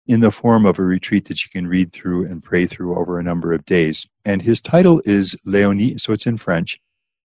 in 0.06 0.20
the 0.20 0.32
form 0.32 0.64
of 0.64 0.78
a 0.78 0.82
retreat 0.82 1.26
that 1.26 1.44
you 1.44 1.50
can 1.50 1.66
read 1.66 1.92
through 1.92 2.24
and 2.24 2.42
pray 2.42 2.64
through 2.64 2.96
over 2.96 3.18
a 3.18 3.22
number 3.22 3.52
of 3.52 3.66
days. 3.66 4.08
And 4.24 4.40
his 4.40 4.58
title 4.58 5.02
is 5.04 5.36
Leonie, 5.44 5.98
so 5.98 6.14
it's 6.14 6.26
in 6.26 6.38
French 6.38 6.80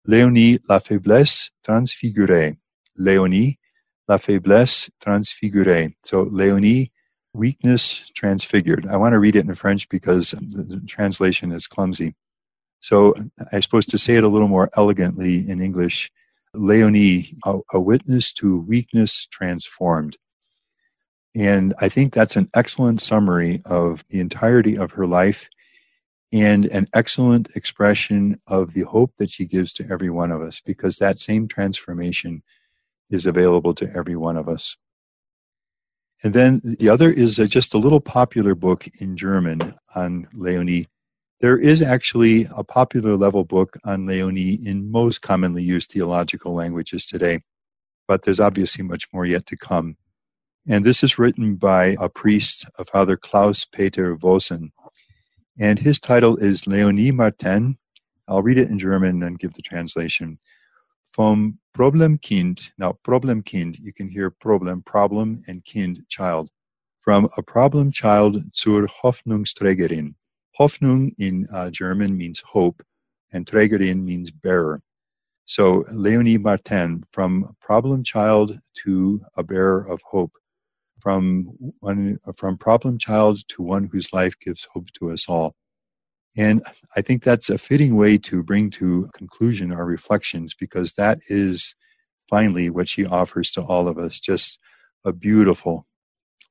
Leonie, 0.08 0.58
la 0.68 0.80
faiblesse 0.80 1.52
transfigurée. 1.64 2.58
Leonie, 2.98 3.60
la 4.08 4.18
faiblesse 4.18 4.90
transfigurée. 5.00 5.94
So 6.04 6.24
Leonie, 6.24 6.92
weakness 7.34 8.10
transfigured. 8.16 8.88
I 8.88 8.98
want 8.98 9.14
to 9.14 9.20
read 9.20 9.36
it 9.36 9.46
in 9.46 9.56
French 9.56 9.90
because 9.90 10.32
the 10.32 10.82
translation 10.88 11.52
is 11.52 11.68
clumsy. 11.68 12.16
So 12.80 13.16
I'm 13.52 13.62
supposed 13.62 13.90
to 13.92 13.98
say 13.98 14.16
it 14.16 14.24
a 14.24 14.30
little 14.30 14.48
more 14.48 14.70
elegantly 14.78 15.50
in 15.50 15.62
English. 15.62 16.12
Leonie, 16.54 17.34
a, 17.46 17.60
a 17.74 17.80
witness 17.80 18.32
to 18.34 18.60
weakness 18.62 19.26
transformed. 19.26 20.18
And 21.36 21.74
I 21.82 21.90
think 21.90 22.14
that's 22.14 22.38
an 22.38 22.50
excellent 22.56 23.02
summary 23.02 23.62
of 23.66 24.06
the 24.10 24.20
entirety 24.20 24.78
of 24.78 24.92
her 24.92 25.06
life 25.06 25.50
and 26.32 26.66
an 26.66 26.88
excellent 26.94 27.56
expression 27.56 28.40
of 28.48 28.74
the 28.74 28.82
hope 28.82 29.14
that 29.18 29.32
she 29.32 29.46
gives 29.46 29.74
to 29.74 29.88
every 29.90 30.10
one 30.10 30.32
of 30.32 30.42
us 30.42 30.62
because 30.62 30.98
that 30.98 31.20
same 31.20 31.48
transformation 31.48 32.42
is 33.10 33.26
available 33.26 33.74
to 33.76 33.90
every 33.96 34.16
one 34.16 34.38
of 34.38 34.48
us. 34.48 34.76
And 36.24 36.34
then 36.34 36.62
the 36.64 36.90
other 36.90 37.12
is 37.12 37.40
a, 37.40 37.48
just 37.48 37.74
a 37.74 37.78
little 37.78 38.00
popular 38.00 38.56
book 38.56 38.88
in 39.00 39.18
German 39.18 39.74
on 39.96 40.28
Leonie 40.34 40.88
there 41.42 41.58
is 41.58 41.82
actually 41.82 42.48
a 42.56 42.64
popular 42.64 43.18
level 43.18 43.44
book 43.44 43.78
on 43.86 44.06
Leonie 44.06 44.58
in 44.66 44.90
most 44.90 45.22
commonly 45.22 45.64
used 45.64 45.92
theological 45.92 46.54
languages 46.54 47.06
today, 47.06 47.42
but 48.08 48.24
there's 48.24 48.40
obviously 48.40 48.86
much 48.86 49.08
more 49.14 49.26
yet 49.26 49.46
to 49.48 49.58
come. 49.58 49.98
And 50.68 50.86
this 50.86 51.04
is 51.04 51.20
written 51.20 51.56
by 51.56 51.98
a 52.00 52.10
priest, 52.10 52.66
a 52.80 52.86
Father 52.86 53.18
Klaus 53.18 53.66
Peter 53.66 54.16
Vossen. 54.16 54.72
And 55.60 55.78
his 55.78 56.00
title 56.00 56.38
is 56.38 56.66
Leonie 56.66 57.12
Martin. 57.12 57.78
I'll 58.28 58.42
read 58.42 58.58
it 58.58 58.70
in 58.70 58.80
German 58.80 59.22
and 59.22 59.38
give 59.38 59.54
the 59.54 59.62
translation. 59.62 60.40
Vom 61.16 61.60
Problemkind. 61.74 62.72
Now, 62.78 62.98
Problemkind, 63.06 63.80
you 63.80 63.94
can 63.94 64.10
hear 64.10 64.30
problem, 64.30 64.82
problem, 64.82 65.42
and 65.48 65.64
Kind, 65.64 66.04
child. 66.10 66.50
From 67.04 67.30
a 67.38 67.44
problem 67.44 67.92
child 67.92 68.44
zur 68.54 68.88
Hoffnungsträgerin. 68.88 70.16
Hoffnung 70.60 71.14
in 71.18 71.46
uh, 71.54 71.70
German 71.70 72.18
means 72.18 72.42
hope, 72.46 72.82
and 73.32 73.46
Trägerin 73.46 74.04
means 74.04 74.32
bearer. 74.32 74.82
So 75.46 75.86
Leonie 75.94 76.38
Martin, 76.38 77.04
from 77.12 77.56
problem 77.62 78.04
child 78.04 78.60
to 78.84 79.22
a 79.38 79.44
bearer 79.44 79.88
of 79.88 80.02
hope, 80.04 80.32
from 81.00 81.50
one 81.82 82.18
from 82.36 82.58
problem 82.58 82.98
child 82.98 83.48
to 83.50 83.62
one 83.62 83.90
whose 83.92 84.12
life 84.12 84.38
gives 84.40 84.68
hope 84.74 84.88
to 84.94 85.12
us 85.12 85.30
all. 85.30 85.56
And 86.38 86.62
I 86.98 87.02
think 87.02 87.24
that's 87.24 87.50
a 87.50 87.58
fitting 87.58 87.96
way 87.96 88.18
to 88.20 88.44
bring 88.44 88.70
to 88.72 89.10
conclusion 89.14 89.72
our 89.72 89.86
reflections 89.86 90.54
because 90.54 90.94
that 90.94 91.20
is 91.30 91.76
finally 92.30 92.70
what 92.70 92.90
she 92.90 93.06
offers 93.06 93.52
to 93.52 93.62
all 93.62 93.88
of 93.88 93.98
us 93.98 94.20
just 94.20 94.60
a 95.06 95.14
beautiful, 95.14 95.86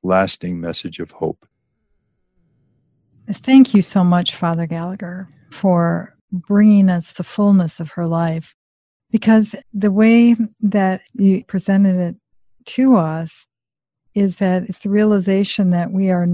lasting 0.01 0.59
message 0.59 0.99
of 0.99 1.11
hope. 1.11 1.45
Thank 3.29 3.73
you 3.73 3.81
so 3.81 4.03
much, 4.03 4.35
Father 4.35 4.65
Gallagher, 4.65 5.27
for 5.51 6.15
bringing 6.31 6.89
us 6.89 7.11
the 7.13 7.23
fullness 7.23 7.79
of 7.79 7.89
her 7.91 8.07
life. 8.07 8.55
Because 9.11 9.55
the 9.73 9.91
way 9.91 10.35
that 10.61 11.01
you 11.13 11.43
presented 11.45 11.95
it 11.97 12.15
to 12.73 12.97
us 12.97 13.45
is 14.13 14.37
that 14.37 14.63
it's 14.63 14.79
the 14.79 14.89
realization 14.89 15.69
that 15.71 15.91
we 15.91 16.09
are 16.09 16.27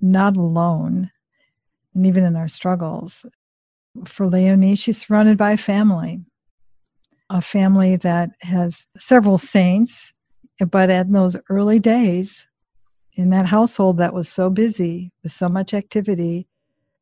not 0.00 0.36
alone, 0.36 1.10
and 1.94 2.06
even 2.06 2.24
in 2.24 2.36
our 2.36 2.48
struggles. 2.48 3.24
For 4.06 4.26
Leonie, 4.26 4.76
she's 4.76 4.98
surrounded 5.06 5.36
by 5.36 5.52
a 5.52 5.56
family, 5.56 6.20
a 7.30 7.42
family 7.42 7.96
that 7.96 8.30
has 8.42 8.86
several 8.98 9.38
saints, 9.38 10.12
but 10.70 10.90
in 10.90 11.12
those 11.12 11.36
early 11.48 11.78
days, 11.78 12.46
in 13.14 13.30
that 13.30 13.46
household 13.46 13.98
that 13.98 14.14
was 14.14 14.28
so 14.28 14.48
busy 14.48 15.10
with 15.22 15.32
so 15.32 15.48
much 15.48 15.74
activity, 15.74 16.46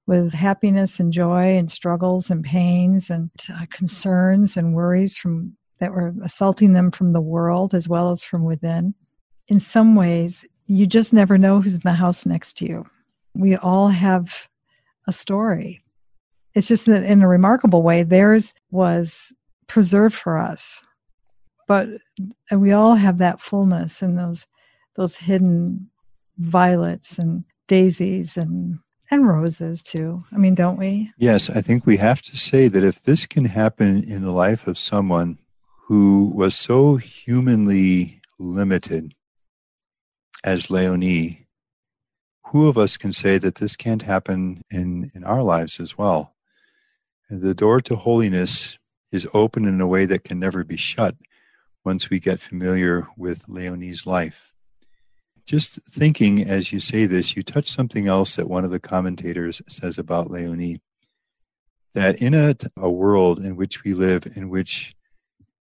with 0.07 0.33
happiness 0.33 1.01
and 1.01 1.12
joy 1.12 1.57
and 1.57 1.70
struggles 1.70 2.31
and 2.31 2.44
pains 2.44 3.11
and 3.11 3.31
uh, 3.53 3.66
concerns 3.70 4.57
and 4.57 4.75
worries 4.75 5.16
from 5.16 5.57
that 5.79 5.92
were 5.92 6.14
assaulting 6.22 6.72
them 6.72 6.90
from 6.90 7.12
the 7.12 7.20
world 7.20 7.75
as 7.75 7.88
well 7.88 8.11
as 8.11 8.22
from 8.22 8.44
within. 8.44 8.94
In 9.49 9.61
some 9.61 9.94
ways, 9.94 10.44
you 10.66 10.87
just 10.87 11.12
never 11.12 11.37
know 11.37 11.61
who's 11.61 11.75
in 11.75 11.81
the 11.85 11.92
house 11.92 12.25
next 12.25 12.57
to 12.59 12.66
you. 12.66 12.85
We 13.35 13.57
all 13.57 13.88
have 13.88 14.49
a 15.07 15.12
story. 15.12 15.83
It's 16.55 16.66
just 16.66 16.87
that 16.87 17.05
in 17.05 17.23
a 17.23 17.29
remarkable 17.29 17.83
way, 17.83 18.03
theirs 18.03 18.53
was 18.71 19.33
preserved 19.66 20.14
for 20.14 20.38
us. 20.38 20.81
But 21.69 21.88
we 22.53 22.73
all 22.73 22.95
have 22.95 23.19
that 23.19 23.40
fullness 23.40 24.03
and 24.03 24.16
those 24.19 24.47
those 24.95 25.16
hidden 25.16 25.90
violets 26.38 27.19
and 27.19 27.45
daisies 27.69 28.37
and 28.37 28.79
and 29.11 29.29
roses 29.29 29.83
too. 29.83 30.25
I 30.33 30.38
mean, 30.38 30.55
don't 30.55 30.79
we? 30.79 31.12
Yes, 31.19 31.51
I 31.51 31.61
think 31.61 31.87
we 31.87 31.97
have 31.99 32.23
to 32.23 32.37
say 32.37 32.69
that 32.69 32.85
if 32.85 33.03
this 33.03 33.27
can 33.27 33.45
happen 33.45 34.03
in 34.03 34.23
the 34.23 34.33
life 34.33 34.66
of 34.66 34.79
someone 34.79 35.38
who 35.87 36.33
was 36.35 36.55
so 36.57 36.97
humanly 36.97 38.21
limited 38.38 39.14
as 40.42 40.71
Leonie, 40.71 41.45
who 42.48 42.68
of 42.68 42.78
us 42.78 42.96
can 42.96 43.12
say 43.12 43.38
that 43.38 43.56
this 43.56 43.76
can't 43.76 44.02
happen 44.02 44.62
in, 44.70 45.11
in 45.14 45.24
our 45.24 45.42
lives 45.42 45.80
as 45.80 45.98
well? 45.98 46.35
The 47.28 47.54
door 47.54 47.80
to 47.82 47.96
holiness 47.96 48.78
is 49.11 49.26
open 49.35 49.64
in 49.64 49.80
a 49.80 49.87
way 49.87 50.06
that 50.06 50.24
can 50.24 50.38
never 50.38 50.62
be 50.62 50.76
shut 50.76 51.16
once 51.85 52.09
we 52.09 52.20
get 52.20 52.40
familiar 52.40 53.09
with 53.16 53.48
Leonie's 53.48 54.06
life. 54.06 54.52
Just 55.44 55.80
thinking 55.87 56.42
as 56.42 56.72
you 56.72 56.80
say 56.80 57.06
this, 57.06 57.37
you 57.37 57.42
touch 57.42 57.68
something 57.68 58.06
else 58.06 58.37
that 58.37 58.48
one 58.48 58.64
of 58.64 58.70
the 58.70 58.80
commentators 58.80 59.62
says 59.68 59.98
about 59.98 60.30
Leonie 60.30 60.80
that 61.94 62.20
in 62.20 62.35
a, 62.35 62.54
a 62.76 62.90
world 62.90 63.38
in 63.38 63.56
which 63.56 63.82
we 63.82 63.94
live, 63.94 64.26
in 64.37 64.50
which 64.50 64.94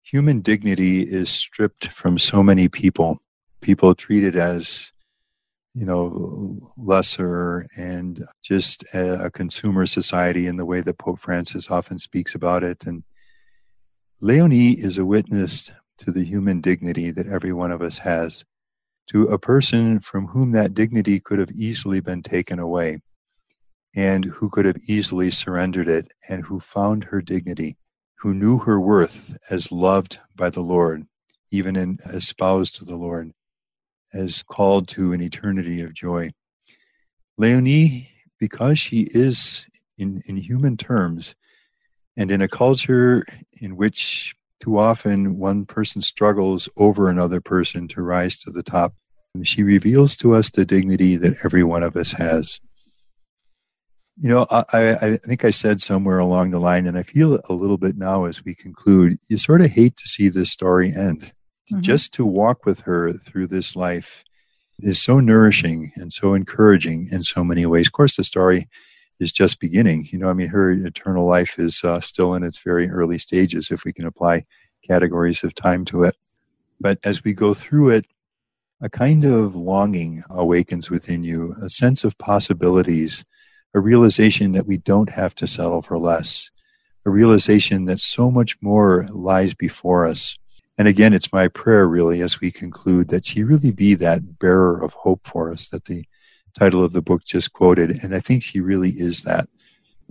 human 0.02 0.40
dignity 0.40 1.02
is 1.02 1.30
stripped 1.30 1.88
from 1.88 2.18
so 2.18 2.42
many 2.42 2.68
people, 2.68 3.18
people 3.60 3.94
treated 3.94 4.36
as 4.36 4.92
you 5.74 5.86
know 5.86 6.58
lesser 6.76 7.66
and 7.76 8.24
just 8.42 8.92
a, 8.94 9.26
a, 9.26 9.30
consumer 9.30 9.86
society 9.86 10.46
in 10.46 10.56
the 10.56 10.64
way 10.64 10.80
that 10.80 10.98
pope 10.98 11.20
francis 11.20 11.70
often 11.70 11.98
speaks 11.98 12.34
about 12.34 12.64
it. 12.64 12.86
And 12.86 13.04
leonie 14.20 14.72
is 14.72 14.98
a 14.98 15.04
witness 15.04 15.70
to 15.98 16.10
the 16.10 16.24
human 16.24 16.60
dignity 16.60 17.10
that 17.10 17.28
every 17.28 17.52
one 17.52 17.70
of 17.70 17.82
us 17.82 17.98
has 17.98 18.44
to 19.10 19.24
a 19.24 19.38
person 19.38 20.00
from 20.00 20.28
whom 20.28 20.52
that 20.52 20.74
dignity 20.74 21.20
could 21.20 21.38
have 21.38 21.50
easily 21.52 22.00
been 22.00 22.22
taken 22.22 22.58
away 22.58 23.00
and 23.94 24.24
who 24.24 24.48
could 24.48 24.64
have 24.64 24.78
easily 24.88 25.30
surrendered 25.30 25.88
it 25.88 26.12
and 26.28 26.44
who 26.44 26.60
found 26.60 27.04
her 27.04 27.20
dignity, 27.20 27.76
who 28.18 28.32
knew 28.34 28.58
her 28.58 28.80
worth 28.80 29.36
as 29.50 29.72
loved 29.72 30.20
by 30.36 30.48
the 30.48 30.60
Lord, 30.60 31.06
even 31.50 31.74
in, 31.74 31.98
espoused 32.06 32.76
to 32.76 32.84
the 32.84 32.96
Lord, 32.96 33.32
as 34.12 34.42
called 34.42 34.88
to 34.88 35.12
an 35.12 35.20
eternity 35.20 35.80
of 35.80 35.94
joy. 35.94 36.30
Leonie, 37.38 38.08
because 38.38 38.78
she 38.78 39.06
is 39.10 39.66
in, 39.98 40.20
in 40.26 40.36
human 40.36 40.76
terms 40.76 41.34
and 42.16 42.30
in 42.30 42.42
a 42.42 42.48
culture 42.48 43.24
in 43.60 43.76
which 43.76 44.34
too 44.60 44.78
often, 44.78 45.38
one 45.38 45.64
person 45.64 46.02
struggles 46.02 46.68
over 46.78 47.08
another 47.08 47.40
person 47.40 47.88
to 47.88 48.02
rise 48.02 48.38
to 48.38 48.50
the 48.50 48.62
top. 48.62 48.94
She 49.42 49.62
reveals 49.62 50.16
to 50.16 50.34
us 50.34 50.50
the 50.50 50.66
dignity 50.66 51.16
that 51.16 51.38
every 51.44 51.64
one 51.64 51.82
of 51.82 51.96
us 51.96 52.12
has. 52.12 52.60
You 54.18 54.28
know, 54.28 54.46
I, 54.50 54.96
I 55.00 55.16
think 55.16 55.46
I 55.46 55.50
said 55.50 55.80
somewhere 55.80 56.18
along 56.18 56.50
the 56.50 56.60
line, 56.60 56.86
and 56.86 56.98
I 56.98 57.04
feel 57.04 57.40
a 57.48 57.54
little 57.54 57.78
bit 57.78 57.96
now 57.96 58.26
as 58.26 58.44
we 58.44 58.54
conclude, 58.54 59.18
you 59.28 59.38
sort 59.38 59.62
of 59.62 59.70
hate 59.70 59.96
to 59.96 60.08
see 60.08 60.28
this 60.28 60.50
story 60.50 60.92
end. 60.94 61.32
Mm-hmm. 61.70 61.80
Just 61.80 62.12
to 62.14 62.26
walk 62.26 62.66
with 62.66 62.80
her 62.80 63.12
through 63.12 63.46
this 63.46 63.76
life 63.76 64.24
is 64.80 65.00
so 65.00 65.20
nourishing 65.20 65.92
and 65.96 66.12
so 66.12 66.34
encouraging 66.34 67.08
in 67.12 67.22
so 67.22 67.44
many 67.44 67.66
ways. 67.66 67.86
Of 67.86 67.92
course, 67.92 68.16
the 68.16 68.24
story 68.24 68.68
is 69.18 69.32
just 69.32 69.60
beginning. 69.60 70.08
You 70.10 70.18
know, 70.18 70.30
I 70.30 70.32
mean, 70.32 70.48
her 70.48 70.72
eternal 70.72 71.26
life 71.26 71.58
is 71.58 71.84
uh, 71.84 72.00
still 72.00 72.34
in 72.34 72.42
its 72.42 72.58
very 72.58 72.90
early 72.90 73.18
stages, 73.18 73.70
if 73.70 73.84
we 73.84 73.92
can 73.92 74.06
apply 74.06 74.46
categories 74.86 75.44
of 75.44 75.54
time 75.54 75.84
to 75.86 76.02
it. 76.04 76.16
But 76.80 76.98
as 77.04 77.22
we 77.22 77.34
go 77.34 77.54
through 77.54 77.90
it, 77.90 78.06
a 78.80 78.88
kind 78.88 79.24
of 79.24 79.54
longing 79.54 80.24
awakens 80.30 80.88
within 80.88 81.22
you, 81.22 81.54
a 81.62 81.68
sense 81.68 82.02
of 82.02 82.16
possibilities, 82.16 83.24
a 83.74 83.80
realization 83.80 84.52
that 84.52 84.66
we 84.66 84.78
don't 84.78 85.10
have 85.10 85.34
to 85.36 85.46
settle 85.46 85.82
for 85.82 85.98
less, 85.98 86.50
a 87.04 87.10
realization 87.10 87.84
that 87.84 88.00
so 88.00 88.30
much 88.30 88.56
more 88.62 89.06
lies 89.10 89.52
before 89.52 90.06
us. 90.06 90.38
And 90.80 90.88
again, 90.88 91.12
it's 91.12 91.30
my 91.30 91.46
prayer, 91.46 91.86
really, 91.86 92.22
as 92.22 92.40
we 92.40 92.50
conclude, 92.50 93.08
that 93.08 93.26
she 93.26 93.44
really 93.44 93.70
be 93.70 93.92
that 93.96 94.38
bearer 94.38 94.82
of 94.82 94.94
hope 94.94 95.20
for 95.28 95.52
us 95.52 95.68
that 95.68 95.84
the 95.84 96.04
title 96.58 96.82
of 96.82 96.94
the 96.94 97.02
book 97.02 97.22
just 97.22 97.52
quoted. 97.52 97.90
And 98.02 98.14
I 98.14 98.20
think 98.20 98.42
she 98.42 98.62
really 98.62 98.88
is 98.88 99.24
that. 99.24 99.46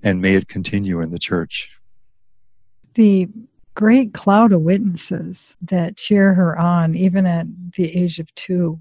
And 0.05 0.21
may 0.21 0.35
it 0.35 0.47
continue 0.47 1.01
in 1.01 1.09
the 1.09 1.17
church. 1.17 1.71
The 2.93 3.27
great 3.73 4.13
cloud 4.13 4.53
of 4.53 4.61
witnesses 4.61 5.55
that 5.63 5.97
cheer 5.97 6.35
her 6.35 6.55
on, 6.59 6.95
even 6.95 7.25
at 7.25 7.47
the 7.75 7.91
age 7.97 8.19
of 8.19 8.31
two. 8.35 8.79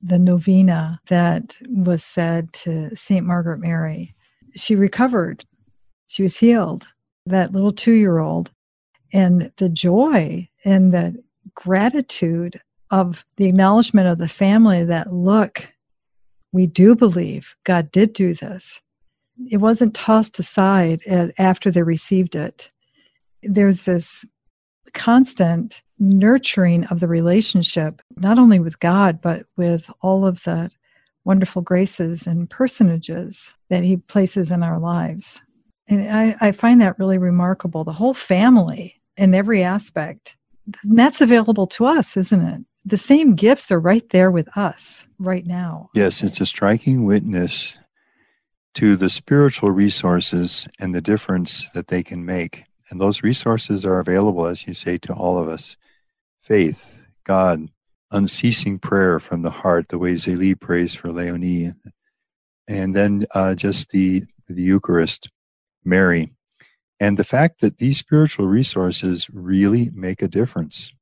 The 0.00 0.20
novena 0.20 1.00
that 1.08 1.56
was 1.68 2.04
said 2.04 2.52
to 2.52 2.94
St. 2.94 3.26
Margaret 3.26 3.58
Mary. 3.58 4.14
She 4.54 4.76
recovered, 4.76 5.44
she 6.06 6.22
was 6.22 6.36
healed, 6.36 6.86
that 7.26 7.50
little 7.50 7.72
two 7.72 7.94
year 7.94 8.20
old. 8.20 8.52
And 9.12 9.50
the 9.56 9.68
joy 9.68 10.46
and 10.64 10.92
the 10.92 11.22
gratitude 11.54 12.60
of 12.90 13.24
the 13.36 13.46
acknowledgement 13.46 14.08
of 14.08 14.18
the 14.18 14.28
family 14.28 14.84
that, 14.84 15.12
look, 15.12 15.66
we 16.52 16.66
do 16.66 16.96
believe 16.96 17.54
God 17.64 17.90
did 17.92 18.12
do 18.12 18.34
this. 18.34 18.80
It 19.50 19.58
wasn't 19.58 19.94
tossed 19.94 20.38
aside 20.38 21.00
after 21.38 21.70
they 21.70 21.82
received 21.82 22.34
it. 22.34 22.70
There's 23.42 23.84
this 23.84 24.24
constant 24.92 25.82
nurturing 25.98 26.84
of 26.86 27.00
the 27.00 27.06
relationship, 27.06 28.02
not 28.16 28.38
only 28.38 28.58
with 28.58 28.80
God, 28.80 29.20
but 29.20 29.46
with 29.56 29.88
all 30.00 30.26
of 30.26 30.42
the 30.42 30.70
wonderful 31.24 31.62
graces 31.62 32.26
and 32.26 32.50
personages 32.50 33.54
that 33.68 33.84
He 33.84 33.96
places 33.98 34.50
in 34.50 34.62
our 34.62 34.78
lives. 34.78 35.40
And 35.88 36.10
I, 36.10 36.36
I 36.40 36.52
find 36.52 36.80
that 36.80 36.98
really 36.98 37.18
remarkable. 37.18 37.84
The 37.84 37.92
whole 37.92 38.14
family 38.14 39.00
in 39.16 39.34
every 39.34 39.62
aspect. 39.62 40.36
That's 40.84 41.20
available 41.20 41.66
to 41.68 41.86
us, 41.86 42.16
isn't 42.16 42.46
it? 42.46 42.64
the 42.84 42.96
same 42.96 43.34
gifts 43.34 43.70
are 43.70 43.80
right 43.80 44.08
there 44.10 44.30
with 44.30 44.56
us 44.56 45.04
right 45.18 45.46
now. 45.46 45.88
Yes, 45.94 46.22
it's 46.22 46.40
a 46.40 46.46
striking 46.46 47.04
witness 47.04 47.78
to 48.74 48.96
the 48.96 49.10
spiritual 49.10 49.70
resources 49.70 50.66
and 50.78 50.94
the 50.94 51.00
difference 51.00 51.70
that 51.70 51.88
they 51.88 52.02
can 52.02 52.24
make. 52.24 52.64
And 52.90 53.00
those 53.00 53.22
resources 53.22 53.84
are 53.84 53.98
available, 53.98 54.46
as 54.46 54.66
you 54.66 54.74
say, 54.74 54.98
to 54.98 55.12
all 55.12 55.38
of 55.38 55.48
us 55.48 55.76
faith, 56.42 57.04
God, 57.24 57.68
unceasing 58.10 58.78
prayer 58.78 59.20
from 59.20 59.42
the 59.42 59.50
heart, 59.50 59.88
the 59.88 59.98
way 59.98 60.14
Zélie 60.14 60.58
prays 60.58 60.94
for 60.94 61.12
Leonie, 61.12 61.72
and 62.66 62.94
then 62.94 63.26
uh, 63.34 63.54
just 63.54 63.90
the, 63.90 64.24
the 64.48 64.62
Eucharist, 64.62 65.28
Mary. 65.84 66.32
And 67.00 67.16
the 67.16 67.24
fact 67.24 67.62
that 67.62 67.78
these 67.78 67.98
spiritual 67.98 68.46
resources 68.46 69.26
really 69.30 69.90
make 69.94 70.20
a 70.20 70.28
difference 70.28 70.92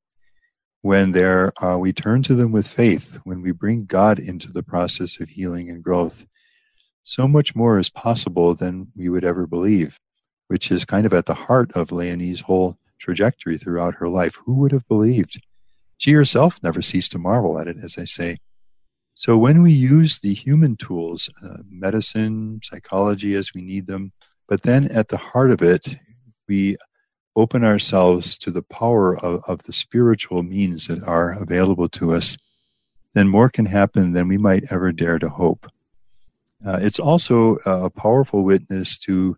when 0.81 1.11
there 1.11 1.51
uh, 1.61 1.77
we 1.77 1.91
turn 1.91 2.23
to 2.23 2.33
them 2.33 2.53
with 2.53 2.65
faith, 2.65 3.19
when 3.25 3.41
we 3.41 3.51
bring 3.51 3.85
God 3.85 4.17
into 4.17 4.49
the 4.49 4.63
process 4.63 5.19
of 5.19 5.27
healing 5.27 5.69
and 5.69 5.83
growth, 5.83 6.25
so 7.03 7.27
much 7.27 7.53
more 7.53 7.79
is 7.79 7.89
possible 7.89 8.53
than 8.55 8.87
we 8.95 9.09
would 9.09 9.25
ever 9.25 9.45
believe, 9.45 9.99
which 10.47 10.71
is 10.71 10.85
kind 10.85 11.05
of 11.05 11.13
at 11.13 11.25
the 11.25 11.33
heart 11.33 11.75
of 11.75 11.91
Leonie's 11.91 12.41
whole 12.41 12.77
trajectory 12.97 13.57
throughout 13.57 13.95
her 13.95 14.07
life. 14.07 14.37
Who 14.45 14.55
would 14.59 14.71
have 14.71 14.87
believed? 14.87 15.41
She 15.97 16.13
herself 16.13 16.63
never 16.63 16.81
ceased 16.81 17.11
to 17.11 17.19
marvel 17.19 17.59
at 17.59 17.67
it, 17.67 17.77
as 17.83 17.97
I 17.97 18.05
say. 18.05 18.37
So 19.15 19.37
when 19.37 19.61
we 19.61 19.73
use 19.73 20.19
the 20.19 20.33
human 20.33 20.77
tools, 20.77 21.29
uh, 21.43 21.57
medicine, 21.69 22.61
psychology 22.63 23.35
as 23.35 23.53
we 23.53 23.61
need 23.61 23.85
them, 23.87 24.13
but 24.49 24.63
then 24.63 24.91
at 24.91 25.09
the 25.09 25.17
heart 25.17 25.51
of 25.51 25.61
it, 25.61 25.95
we 26.47 26.75
open 27.35 27.63
ourselves 27.63 28.35
to 28.39 28.49
the 28.49 28.63
power 28.63 29.15
of, 29.15 29.43
of 29.47 29.63
the 29.63 29.71
spiritual 29.71 30.41
means 30.41 30.87
that 30.87 31.03
are 31.03 31.31
available 31.31 31.87
to 31.87 32.11
us, 32.11 32.35
then 33.13 33.27
more 33.29 33.49
can 33.49 33.67
happen 33.67 34.11
than 34.13 34.27
we 34.27 34.39
might 34.39 34.71
ever 34.71 34.91
dare 34.91 35.19
to 35.19 35.29
hope. 35.29 35.67
Uh, 36.65 36.79
it's 36.81 36.99
also 36.99 37.55
a 37.65 37.91
powerful 37.91 38.43
witness 38.43 38.97
to 38.97 39.35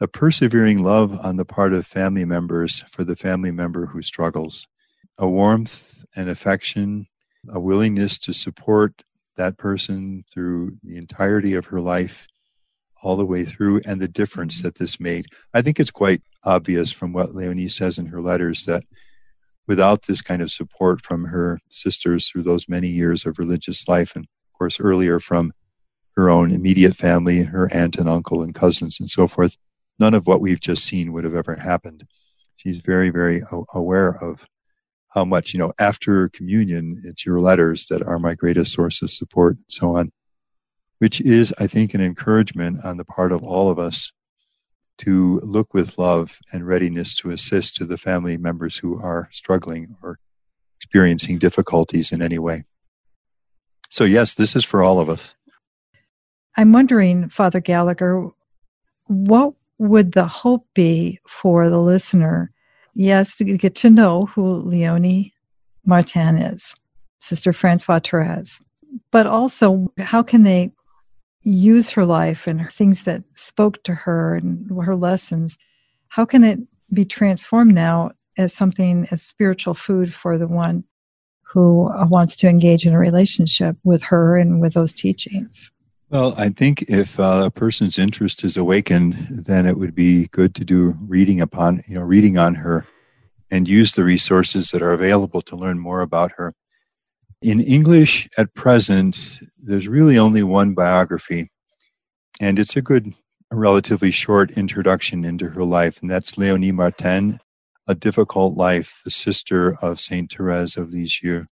a 0.00 0.06
persevering 0.06 0.82
love 0.82 1.18
on 1.24 1.36
the 1.36 1.44
part 1.44 1.72
of 1.72 1.86
family 1.86 2.26
members 2.26 2.84
for 2.90 3.04
the 3.04 3.16
family 3.16 3.50
member 3.50 3.86
who 3.86 4.02
struggles, 4.02 4.68
a 5.18 5.26
warmth 5.26 6.04
and 6.14 6.28
affection, 6.28 7.06
a 7.48 7.58
willingness 7.58 8.18
to 8.18 8.34
support 8.34 9.02
that 9.36 9.56
person 9.56 10.24
through 10.30 10.76
the 10.82 10.98
entirety 10.98 11.54
of 11.54 11.66
her 11.66 11.80
life 11.80 12.28
all 13.02 13.16
the 13.16 13.26
way 13.26 13.44
through 13.44 13.80
and 13.86 14.00
the 14.00 14.08
difference 14.08 14.62
that 14.62 14.76
this 14.76 15.00
made. 15.00 15.26
I 15.54 15.62
think 15.62 15.80
it's 15.80 15.90
quite 15.90 16.22
obvious 16.44 16.92
from 16.92 17.12
what 17.12 17.34
Leonie 17.34 17.68
says 17.68 17.98
in 17.98 18.06
her 18.06 18.20
letters 18.20 18.64
that 18.64 18.84
without 19.66 20.02
this 20.02 20.22
kind 20.22 20.42
of 20.42 20.50
support 20.50 21.04
from 21.04 21.24
her 21.24 21.60
sisters 21.68 22.28
through 22.28 22.42
those 22.42 22.68
many 22.68 22.88
years 22.88 23.24
of 23.24 23.38
religious 23.38 23.88
life, 23.88 24.14
and 24.16 24.24
of 24.24 24.58
course 24.58 24.80
earlier 24.80 25.20
from 25.20 25.52
her 26.16 26.28
own 26.28 26.52
immediate 26.52 26.96
family, 26.96 27.44
her 27.44 27.72
aunt 27.72 27.96
and 27.96 28.08
uncle 28.08 28.42
and 28.42 28.54
cousins 28.54 28.98
and 29.00 29.08
so 29.08 29.28
forth, 29.28 29.56
none 29.98 30.14
of 30.14 30.26
what 30.26 30.40
we've 30.40 30.60
just 30.60 30.84
seen 30.84 31.12
would 31.12 31.24
have 31.24 31.34
ever 31.34 31.54
happened. 31.54 32.04
She's 32.56 32.80
very, 32.80 33.10
very 33.10 33.42
aware 33.72 34.22
of 34.22 34.44
how 35.10 35.24
much, 35.24 35.54
you 35.54 35.58
know, 35.58 35.72
after 35.80 36.28
communion, 36.28 37.00
it's 37.04 37.24
your 37.24 37.40
letters 37.40 37.86
that 37.86 38.02
are 38.02 38.18
my 38.18 38.34
greatest 38.34 38.72
source 38.72 39.02
of 39.02 39.10
support 39.10 39.56
and 39.56 39.64
so 39.68 39.96
on 39.96 40.12
which 41.00 41.20
is, 41.22 41.52
I 41.58 41.66
think, 41.66 41.94
an 41.94 42.02
encouragement 42.02 42.84
on 42.84 42.98
the 42.98 43.06
part 43.06 43.32
of 43.32 43.42
all 43.42 43.70
of 43.70 43.78
us 43.78 44.12
to 44.98 45.40
look 45.40 45.72
with 45.72 45.96
love 45.96 46.38
and 46.52 46.66
readiness 46.66 47.14
to 47.16 47.30
assist 47.30 47.74
to 47.76 47.86
the 47.86 47.96
family 47.96 48.36
members 48.36 48.76
who 48.76 49.00
are 49.00 49.30
struggling 49.32 49.96
or 50.02 50.18
experiencing 50.78 51.38
difficulties 51.38 52.12
in 52.12 52.20
any 52.20 52.38
way. 52.38 52.64
So, 53.88 54.04
yes, 54.04 54.34
this 54.34 54.54
is 54.54 54.62
for 54.62 54.82
all 54.82 55.00
of 55.00 55.08
us. 55.08 55.34
I'm 56.58 56.72
wondering, 56.72 57.30
Father 57.30 57.60
Gallagher, 57.60 58.28
what 59.06 59.54
would 59.78 60.12
the 60.12 60.26
hope 60.26 60.66
be 60.74 61.18
for 61.26 61.70
the 61.70 61.80
listener? 61.80 62.52
Yes, 62.94 63.38
to 63.38 63.44
get 63.44 63.74
to 63.76 63.88
know 63.88 64.26
who 64.26 64.56
Leonie 64.56 65.32
Martin 65.86 66.36
is, 66.36 66.74
Sister 67.22 67.54
Francois 67.54 68.00
Therese, 68.04 68.60
but 69.10 69.26
also 69.26 69.90
how 69.96 70.22
can 70.22 70.42
they 70.42 70.70
use 71.42 71.90
her 71.90 72.04
life 72.04 72.46
and 72.46 72.60
her 72.60 72.70
things 72.70 73.04
that 73.04 73.22
spoke 73.34 73.82
to 73.84 73.94
her 73.94 74.36
and 74.36 74.70
her 74.82 74.96
lessons, 74.96 75.56
how 76.08 76.24
can 76.24 76.44
it 76.44 76.58
be 76.92 77.04
transformed 77.04 77.74
now 77.74 78.10
as 78.36 78.52
something 78.52 79.06
as 79.10 79.22
spiritual 79.22 79.74
food 79.74 80.12
for 80.12 80.38
the 80.38 80.48
one 80.48 80.84
who 81.42 81.88
uh, 81.90 82.06
wants 82.08 82.36
to 82.36 82.48
engage 82.48 82.86
in 82.86 82.92
a 82.92 82.98
relationship 82.98 83.76
with 83.84 84.02
her 84.02 84.36
and 84.36 84.60
with 84.60 84.74
those 84.74 84.92
teachings? 84.92 85.70
Well, 86.10 86.34
I 86.36 86.48
think 86.48 86.82
if 86.82 87.20
uh, 87.20 87.44
a 87.46 87.50
person's 87.50 87.98
interest 87.98 88.42
is 88.42 88.56
awakened, 88.56 89.14
then 89.30 89.66
it 89.66 89.76
would 89.76 89.94
be 89.94 90.26
good 90.28 90.54
to 90.56 90.64
do 90.64 90.96
reading 91.06 91.40
upon, 91.40 91.82
you 91.86 91.94
know, 91.96 92.02
reading 92.02 92.36
on 92.36 92.56
her 92.56 92.84
and 93.50 93.68
use 93.68 93.92
the 93.92 94.04
resources 94.04 94.70
that 94.70 94.82
are 94.82 94.92
available 94.92 95.42
to 95.42 95.56
learn 95.56 95.78
more 95.78 96.00
about 96.00 96.32
her. 96.32 96.52
In 97.42 97.60
English 97.60 98.28
at 98.36 98.52
present, 98.52 99.40
there's 99.66 99.88
really 99.88 100.18
only 100.18 100.42
one 100.42 100.74
biography, 100.74 101.50
and 102.38 102.58
it's 102.58 102.76
a 102.76 102.82
good, 102.82 103.14
relatively 103.50 104.10
short 104.10 104.58
introduction 104.58 105.24
into 105.24 105.48
her 105.48 105.64
life, 105.64 106.02
and 106.02 106.10
that's 106.10 106.36
Leonie 106.36 106.70
Martin, 106.70 107.38
A 107.88 107.94
Difficult 107.94 108.58
Life, 108.58 109.00
the 109.06 109.10
sister 109.10 109.78
of 109.80 110.02
Saint 110.02 110.30
Therese 110.30 110.76
of 110.76 110.90
Lisieux. 110.90 111.46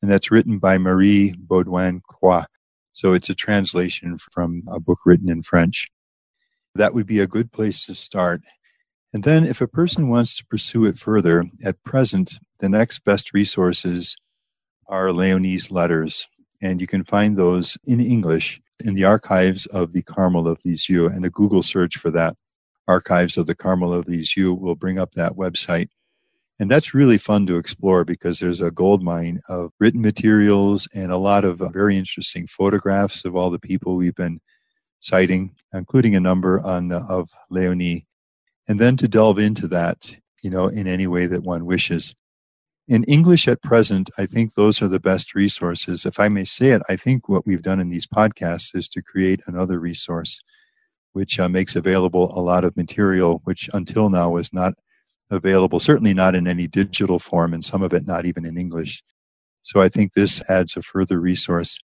And 0.00 0.10
that's 0.10 0.30
written 0.30 0.58
by 0.58 0.78
Marie 0.78 1.34
Baudouin 1.34 2.00
Croix. 2.04 2.44
So 2.92 3.12
it's 3.12 3.28
a 3.28 3.34
translation 3.34 4.16
from 4.16 4.62
a 4.66 4.80
book 4.80 5.00
written 5.04 5.28
in 5.28 5.42
French. 5.42 5.88
That 6.74 6.94
would 6.94 7.06
be 7.06 7.20
a 7.20 7.26
good 7.26 7.52
place 7.52 7.84
to 7.84 7.94
start. 7.94 8.40
And 9.12 9.24
then, 9.24 9.44
if 9.44 9.60
a 9.60 9.68
person 9.68 10.08
wants 10.08 10.34
to 10.36 10.46
pursue 10.46 10.86
it 10.86 10.98
further, 10.98 11.44
at 11.62 11.82
present, 11.84 12.38
the 12.60 12.70
next 12.70 13.04
best 13.04 13.34
resources 13.34 14.16
are 14.88 15.12
Leonie's 15.12 15.70
letters, 15.70 16.26
and 16.62 16.80
you 16.80 16.86
can 16.86 17.04
find 17.04 17.36
those 17.36 17.76
in 17.84 18.00
English 18.00 18.60
in 18.84 18.94
the 18.94 19.04
archives 19.04 19.66
of 19.66 19.92
the 19.92 20.02
Carmel 20.02 20.48
of 20.48 20.64
Lisieux. 20.64 21.06
And 21.06 21.24
a 21.24 21.30
Google 21.30 21.62
search 21.62 21.96
for 21.96 22.10
that, 22.12 22.36
Archives 22.86 23.36
of 23.36 23.46
the 23.46 23.54
Carmel 23.54 23.92
of 23.92 24.08
Lisieux, 24.08 24.54
will 24.54 24.74
bring 24.74 24.98
up 24.98 25.12
that 25.12 25.32
website. 25.32 25.88
And 26.60 26.70
that's 26.70 26.94
really 26.94 27.18
fun 27.18 27.46
to 27.46 27.56
explore 27.56 28.04
because 28.04 28.40
there's 28.40 28.60
a 28.60 28.70
gold 28.70 29.02
mine 29.02 29.38
of 29.48 29.70
written 29.78 30.00
materials 30.00 30.88
and 30.94 31.12
a 31.12 31.16
lot 31.16 31.44
of 31.44 31.62
uh, 31.62 31.68
very 31.68 31.96
interesting 31.96 32.48
photographs 32.48 33.24
of 33.24 33.36
all 33.36 33.50
the 33.50 33.60
people 33.60 33.94
we've 33.94 34.14
been 34.14 34.40
citing, 34.98 35.54
including 35.72 36.16
a 36.16 36.20
number 36.20 36.60
on 36.60 36.90
uh, 36.90 37.04
of 37.08 37.30
Leonie. 37.50 38.06
And 38.68 38.80
then 38.80 38.96
to 38.96 39.06
delve 39.06 39.38
into 39.38 39.68
that, 39.68 40.16
you 40.42 40.50
know, 40.50 40.66
in 40.66 40.88
any 40.88 41.06
way 41.06 41.26
that 41.26 41.44
one 41.44 41.64
wishes 41.64 42.14
in 42.88 43.04
English 43.04 43.46
at 43.46 43.62
present, 43.62 44.10
I 44.16 44.24
think 44.24 44.54
those 44.54 44.80
are 44.80 44.88
the 44.88 44.98
best 44.98 45.34
resources. 45.34 46.06
If 46.06 46.18
I 46.18 46.28
may 46.28 46.44
say 46.44 46.70
it, 46.70 46.82
I 46.88 46.96
think 46.96 47.28
what 47.28 47.46
we've 47.46 47.62
done 47.62 47.80
in 47.80 47.90
these 47.90 48.06
podcasts 48.06 48.74
is 48.74 48.88
to 48.88 49.02
create 49.02 49.42
another 49.46 49.78
resource 49.78 50.42
which 51.12 51.38
uh, 51.38 51.48
makes 51.48 51.76
available 51.76 52.32
a 52.38 52.40
lot 52.40 52.64
of 52.64 52.76
material 52.76 53.40
which 53.44 53.68
until 53.74 54.08
now 54.08 54.30
was 54.30 54.52
not 54.52 54.74
available, 55.30 55.80
certainly 55.80 56.14
not 56.14 56.34
in 56.34 56.46
any 56.46 56.66
digital 56.66 57.18
form, 57.18 57.52
and 57.52 57.64
some 57.64 57.82
of 57.82 57.92
it 57.92 58.06
not 58.06 58.24
even 58.24 58.46
in 58.46 58.56
English. 58.56 59.02
So 59.62 59.82
I 59.82 59.88
think 59.88 60.12
this 60.12 60.48
adds 60.48 60.76
a 60.76 60.82
further 60.82 61.20
resource. 61.20 61.78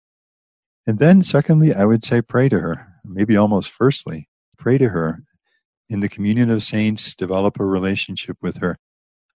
And 0.88 1.00
then, 1.00 1.22
secondly, 1.22 1.74
I 1.74 1.84
would 1.84 2.04
say 2.04 2.22
pray 2.22 2.48
to 2.50 2.60
her. 2.60 2.88
Maybe 3.04 3.36
almost 3.36 3.70
firstly, 3.72 4.30
pray 4.58 4.78
to 4.78 4.90
her. 4.90 5.24
In 5.90 6.00
the 6.00 6.10
communion 6.10 6.50
of 6.50 6.64
saints, 6.64 7.16
develop 7.16 7.60
a 7.60 7.66
relationship 7.66 8.38
with 8.42 8.58
her. 8.58 8.78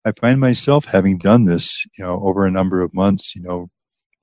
I 0.08 0.14
find 0.18 0.40
myself 0.40 0.86
having 0.86 1.18
done 1.18 1.44
this, 1.44 1.86
you 1.98 2.06
know, 2.06 2.18
over 2.22 2.46
a 2.46 2.52
number 2.52 2.82
of 2.82 2.94
months, 2.94 3.36
you 3.36 3.42
know, 3.42 3.68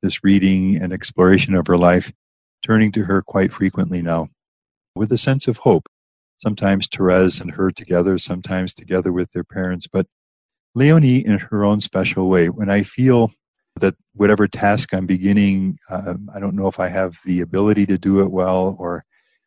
this 0.01 0.25
reading 0.25 0.81
and 0.81 0.95
exploration 0.95 1.55
of 1.55 1.67
her 1.67 1.77
life, 1.77 2.11
turning 2.63 2.91
to 2.93 3.05
her 3.05 3.21
quite 3.21 3.53
frequently 3.53 4.01
now 4.01 4.29
with 4.95 5.13
a 5.13 5.19
sense 5.19 5.47
of 5.47 5.59
hope. 5.59 5.87
Sometimes 6.39 6.89
Therese 6.89 7.39
and 7.39 7.51
her 7.51 7.71
together, 7.71 8.17
sometimes 8.17 8.73
together 8.73 9.13
with 9.13 9.33
their 9.33 9.45
parents, 9.45 9.87
but 9.87 10.07
Leonie 10.75 11.19
in 11.19 11.39
her 11.39 11.67
own 11.67 11.83
special 11.83 12.31
way. 12.31 12.49
When 12.49 12.71
I 12.71 12.83
feel 12.83 13.31
that 13.79 13.95
whatever 14.15 14.49
task 14.49 14.95
I'm 14.95 15.05
beginning, 15.05 15.77
uh, 15.91 16.15
I 16.35 16.41
don't 16.41 16.57
know 16.57 16.69
if 16.69 16.81
I 16.81 16.89
have 16.89 17.19
the 17.27 17.43
ability 17.43 17.85
to 17.87 17.99
do 17.99 18.21
it 18.21 18.31
well 18.31 18.75
or 18.79 19.03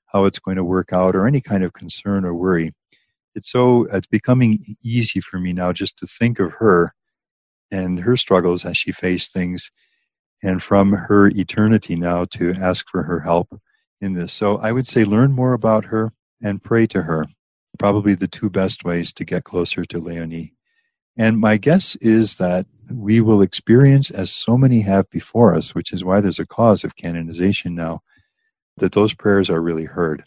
how 0.05 0.25
it's 0.25 0.39
going 0.39 0.57
to 0.57 0.63
work 0.63 0.93
out 0.93 1.15
or 1.15 1.25
any 1.25 1.41
kind 1.41 1.63
of 1.63 1.73
concern 1.73 2.25
or 2.25 2.35
worry 2.35 2.73
it's 3.37 3.51
so 3.51 3.85
it's 3.93 4.07
becoming 4.07 4.59
easy 4.83 5.21
for 5.21 5.39
me 5.39 5.53
now 5.53 5.71
just 5.71 5.97
to 5.99 6.07
think 6.07 6.39
of 6.39 6.51
her 6.53 6.93
and 7.71 7.99
her 7.99 8.17
struggles 8.17 8.65
as 8.65 8.77
she 8.77 8.91
faced 8.91 9.31
things 9.31 9.71
and 10.43 10.63
from 10.63 10.91
her 10.91 11.27
eternity 11.27 11.95
now 11.95 12.25
to 12.25 12.53
ask 12.53 12.89
for 12.89 13.03
her 13.03 13.19
help 13.19 13.59
in 14.01 14.13
this. 14.13 14.33
So 14.33 14.57
i 14.57 14.71
would 14.71 14.87
say 14.87 15.05
learn 15.05 15.31
more 15.31 15.53
about 15.53 15.85
her 15.85 16.11
and 16.43 16.63
pray 16.63 16.87
to 16.87 17.03
her. 17.03 17.27
Probably 17.77 18.15
the 18.15 18.27
two 18.27 18.49
best 18.49 18.83
ways 18.83 19.13
to 19.13 19.23
get 19.23 19.43
closer 19.43 19.85
to 19.85 19.99
leonie. 19.99 20.53
And 21.15 21.39
my 21.39 21.57
guess 21.57 21.95
is 21.97 22.35
that 22.35 22.65
we 22.91 23.21
will 23.21 23.41
experience 23.43 24.09
as 24.09 24.31
so 24.31 24.57
many 24.57 24.81
have 24.81 25.07
before 25.11 25.53
us 25.53 25.75
which 25.75 25.93
is 25.93 26.03
why 26.03 26.21
there's 26.21 26.39
a 26.39 26.47
cause 26.47 26.83
of 26.83 26.95
canonization 26.95 27.75
now 27.75 27.99
that 28.77 28.93
those 28.93 29.13
prayers 29.13 29.49
are 29.51 29.61
really 29.61 29.85
heard. 29.85 30.23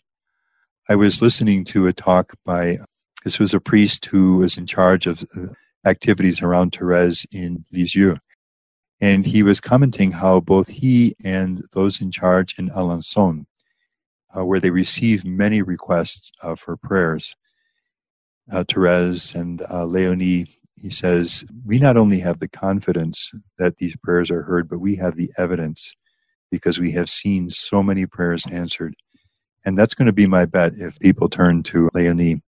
I 0.88 0.96
was 0.96 1.23
listening 1.23 1.64
to 1.66 1.87
a 1.87 1.92
talk 1.92 2.35
by 2.44 2.79
this 3.24 3.38
was 3.38 3.54
a 3.54 3.61
priest 3.61 4.06
who 4.06 4.38
was 4.38 4.56
in 4.56 4.66
charge 4.66 5.06
of 5.06 5.22
uh, 5.37 5.46
activities 5.87 6.42
around 6.42 6.74
Therese 6.74 7.24
in 7.33 7.64
Lisieux. 7.72 8.16
And 9.00 9.24
he 9.24 9.42
was 9.42 9.61
commenting 9.61 10.12
how 10.12 10.40
both 10.40 10.68
he 10.68 11.14
and 11.24 11.64
those 11.72 12.00
in 12.00 12.11
charge 12.11 12.59
in 12.59 12.68
Alençon, 12.68 13.46
uh, 14.37 14.44
where 14.44 14.61
they 14.61 14.70
receive 14.70 15.24
many 15.24 15.62
requests 15.62 16.30
uh, 16.42 16.54
for 16.54 16.76
prayers, 16.76 17.35
uh, 18.52 18.64
Therese 18.68 19.35
and 19.35 19.62
uh, 19.70 19.85
Leonie 19.85 20.46
he 20.80 20.90
says, 20.90 21.44
We 21.64 21.78
not 21.78 21.96
only 21.96 22.20
have 22.20 22.40
the 22.40 22.48
confidence 22.48 23.33
that 23.59 23.76
these 23.78 23.96
prayers 23.96 24.30
are 24.30 24.42
heard, 24.42 24.68
but 24.68 24.80
we 24.80 24.96
have 24.96 25.16
the 25.16 25.30
evidence 25.37 25.94
because 26.50 26.78
we 26.78 26.92
have 26.92 27.11
seen 27.11 27.50
so 27.50 27.83
many 27.83 28.06
prayers 28.06 28.44
answered. 28.50 28.94
And 29.64 29.78
that's 29.78 29.94
going 29.94 30.06
to 30.06 30.12
be 30.12 30.26
my 30.26 30.46
bet 30.46 30.74
if 30.76 30.98
people 30.98 31.28
turn 31.28 31.62
to 31.64 31.90
Leonie. 31.92 32.42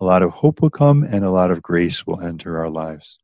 A 0.00 0.04
lot 0.04 0.22
of 0.22 0.30
hope 0.30 0.60
will 0.60 0.70
come 0.70 1.04
and 1.04 1.24
a 1.24 1.30
lot 1.30 1.50
of 1.50 1.62
grace 1.62 2.06
will 2.06 2.20
enter 2.20 2.58
our 2.58 2.68
lives. 2.68 3.18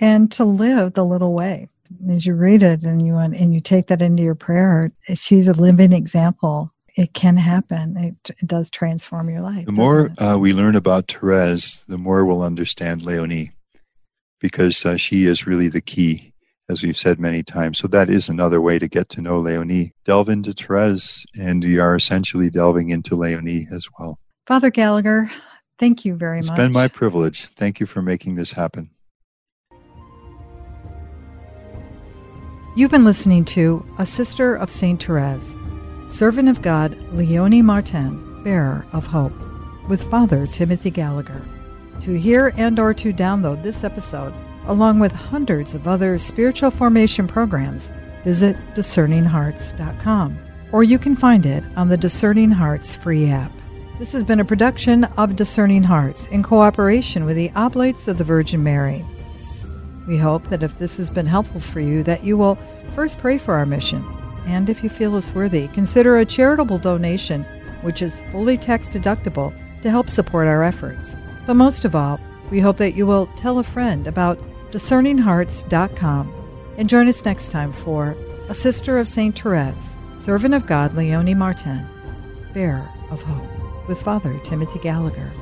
And 0.00 0.30
to 0.32 0.44
live 0.44 0.94
the 0.94 1.04
little 1.04 1.32
way. 1.32 1.68
As 2.10 2.26
you 2.26 2.34
read 2.34 2.62
it 2.62 2.82
and 2.82 3.04
you 3.04 3.16
and 3.16 3.54
you 3.54 3.60
take 3.60 3.86
that 3.86 4.02
into 4.02 4.22
your 4.22 4.34
prayer, 4.34 4.90
she's 5.14 5.46
a 5.46 5.52
living 5.52 5.92
example. 5.92 6.72
It 6.96 7.12
can 7.12 7.36
happen. 7.36 7.96
It, 7.96 8.30
it 8.42 8.46
does 8.46 8.70
transform 8.70 9.30
your 9.30 9.42
life. 9.42 9.66
The 9.66 9.72
more 9.72 10.10
uh, 10.18 10.36
we 10.38 10.52
learn 10.52 10.74
about 10.74 11.08
Therese, 11.08 11.84
the 11.86 11.98
more 11.98 12.24
we'll 12.24 12.42
understand 12.42 13.02
Leonie, 13.02 13.52
because 14.40 14.84
uh, 14.84 14.96
she 14.96 15.26
is 15.26 15.46
really 15.46 15.68
the 15.68 15.80
key 15.80 16.32
as 16.68 16.82
we've 16.82 16.96
said 16.96 17.20
many 17.20 17.42
times. 17.42 17.78
So 17.78 17.88
that 17.88 18.10
is 18.10 18.28
another 18.28 18.60
way 18.60 18.78
to 18.78 18.88
get 18.88 19.08
to 19.10 19.22
know 19.22 19.38
Leonie. 19.38 19.92
Delve 20.04 20.28
into 20.28 20.52
Therese, 20.52 21.24
and 21.38 21.62
you 21.62 21.80
are 21.80 21.94
essentially 21.94 22.50
delving 22.50 22.90
into 22.90 23.16
Leonie 23.16 23.66
as 23.72 23.88
well. 23.98 24.18
Father 24.46 24.70
Gallagher, 24.70 25.30
thank 25.78 26.04
you 26.04 26.14
very 26.14 26.38
it's 26.38 26.50
much. 26.50 26.58
It's 26.58 26.66
been 26.66 26.72
my 26.72 26.88
privilege. 26.88 27.46
Thank 27.46 27.80
you 27.80 27.86
for 27.86 28.02
making 28.02 28.34
this 28.34 28.52
happen. 28.52 28.90
You've 32.76 32.90
been 32.90 33.04
listening 33.04 33.46
to 33.46 33.82
A 33.98 34.04
Sister 34.04 34.54
of 34.54 34.70
St. 34.70 35.02
Therese, 35.02 35.54
Servant 36.10 36.48
of 36.48 36.60
God 36.60 36.94
Leonie 37.12 37.62
Martin, 37.62 38.42
Bearer 38.44 38.86
of 38.92 39.06
Hope, 39.06 39.32
with 39.88 40.08
Father 40.10 40.46
Timothy 40.46 40.90
Gallagher. 40.90 41.42
To 42.02 42.18
hear 42.18 42.52
and 42.56 42.78
or 42.78 42.92
to 42.92 43.14
download 43.14 43.62
this 43.62 43.82
episode, 43.82 44.34
along 44.66 44.98
with 44.98 45.10
hundreds 45.10 45.74
of 45.74 45.88
other 45.88 46.18
spiritual 46.18 46.70
formation 46.70 47.26
programs, 47.26 47.90
visit 48.24 48.56
discerninghearts.com, 48.74 50.38
or 50.72 50.84
you 50.84 50.98
can 50.98 51.16
find 51.16 51.46
it 51.46 51.64
on 51.76 51.88
the 51.88 51.96
Discerning 51.96 52.50
Hearts 52.50 52.94
free 52.94 53.30
app. 53.30 53.52
This 53.98 54.12
has 54.12 54.24
been 54.24 54.40
a 54.40 54.44
production 54.44 55.04
of 55.04 55.36
Discerning 55.36 55.82
Hearts 55.82 56.26
in 56.26 56.42
cooperation 56.42 57.24
with 57.24 57.34
the 57.34 57.50
Oblates 57.56 58.08
of 58.08 58.18
the 58.18 58.24
Virgin 58.24 58.62
Mary. 58.62 59.02
We 60.06 60.18
hope 60.18 60.50
that 60.50 60.62
if 60.62 60.78
this 60.78 60.98
has 60.98 61.08
been 61.08 61.24
helpful 61.24 61.62
for 61.62 61.80
you, 61.80 62.02
that 62.02 62.22
you 62.22 62.36
will 62.36 62.58
first 62.94 63.16
pray 63.16 63.38
for 63.38 63.54
our 63.54 63.64
mission, 63.64 64.04
and 64.44 64.68
if 64.68 64.84
you 64.84 64.90
feel 64.90 65.16
us 65.16 65.34
worthy, 65.34 65.68
consider 65.68 66.18
a 66.18 66.26
charitable 66.26 66.76
donation, 66.76 67.44
which 67.80 68.02
is 68.02 68.20
fully 68.30 68.58
tax 68.58 68.90
deductible, 68.90 69.50
to 69.80 69.90
help 69.90 70.10
support 70.10 70.46
our 70.46 70.62
efforts. 70.62 71.16
But 71.46 71.54
most 71.54 71.86
of 71.86 71.96
all, 71.96 72.20
we 72.50 72.60
hope 72.60 72.76
that 72.76 72.96
you 72.96 73.06
will 73.06 73.28
tell 73.28 73.58
a 73.58 73.62
friend 73.62 74.06
about 74.06 74.38
discerninghearts.com. 74.72 76.32
And 76.76 76.90
join 76.90 77.08
us 77.08 77.24
next 77.24 77.50
time 77.50 77.72
for 77.72 78.14
A 78.50 78.54
Sister 78.54 78.98
of 78.98 79.08
St. 79.08 79.38
Therese, 79.38 79.94
Servant 80.18 80.52
of 80.52 80.66
God 80.66 80.94
Leonie 80.94 81.32
Martin, 81.32 81.86
Bearer 82.52 82.90
of 83.10 83.22
Hope, 83.22 83.55
with 83.86 84.02
Father 84.02 84.38
Timothy 84.44 84.78
Gallagher. 84.78 85.32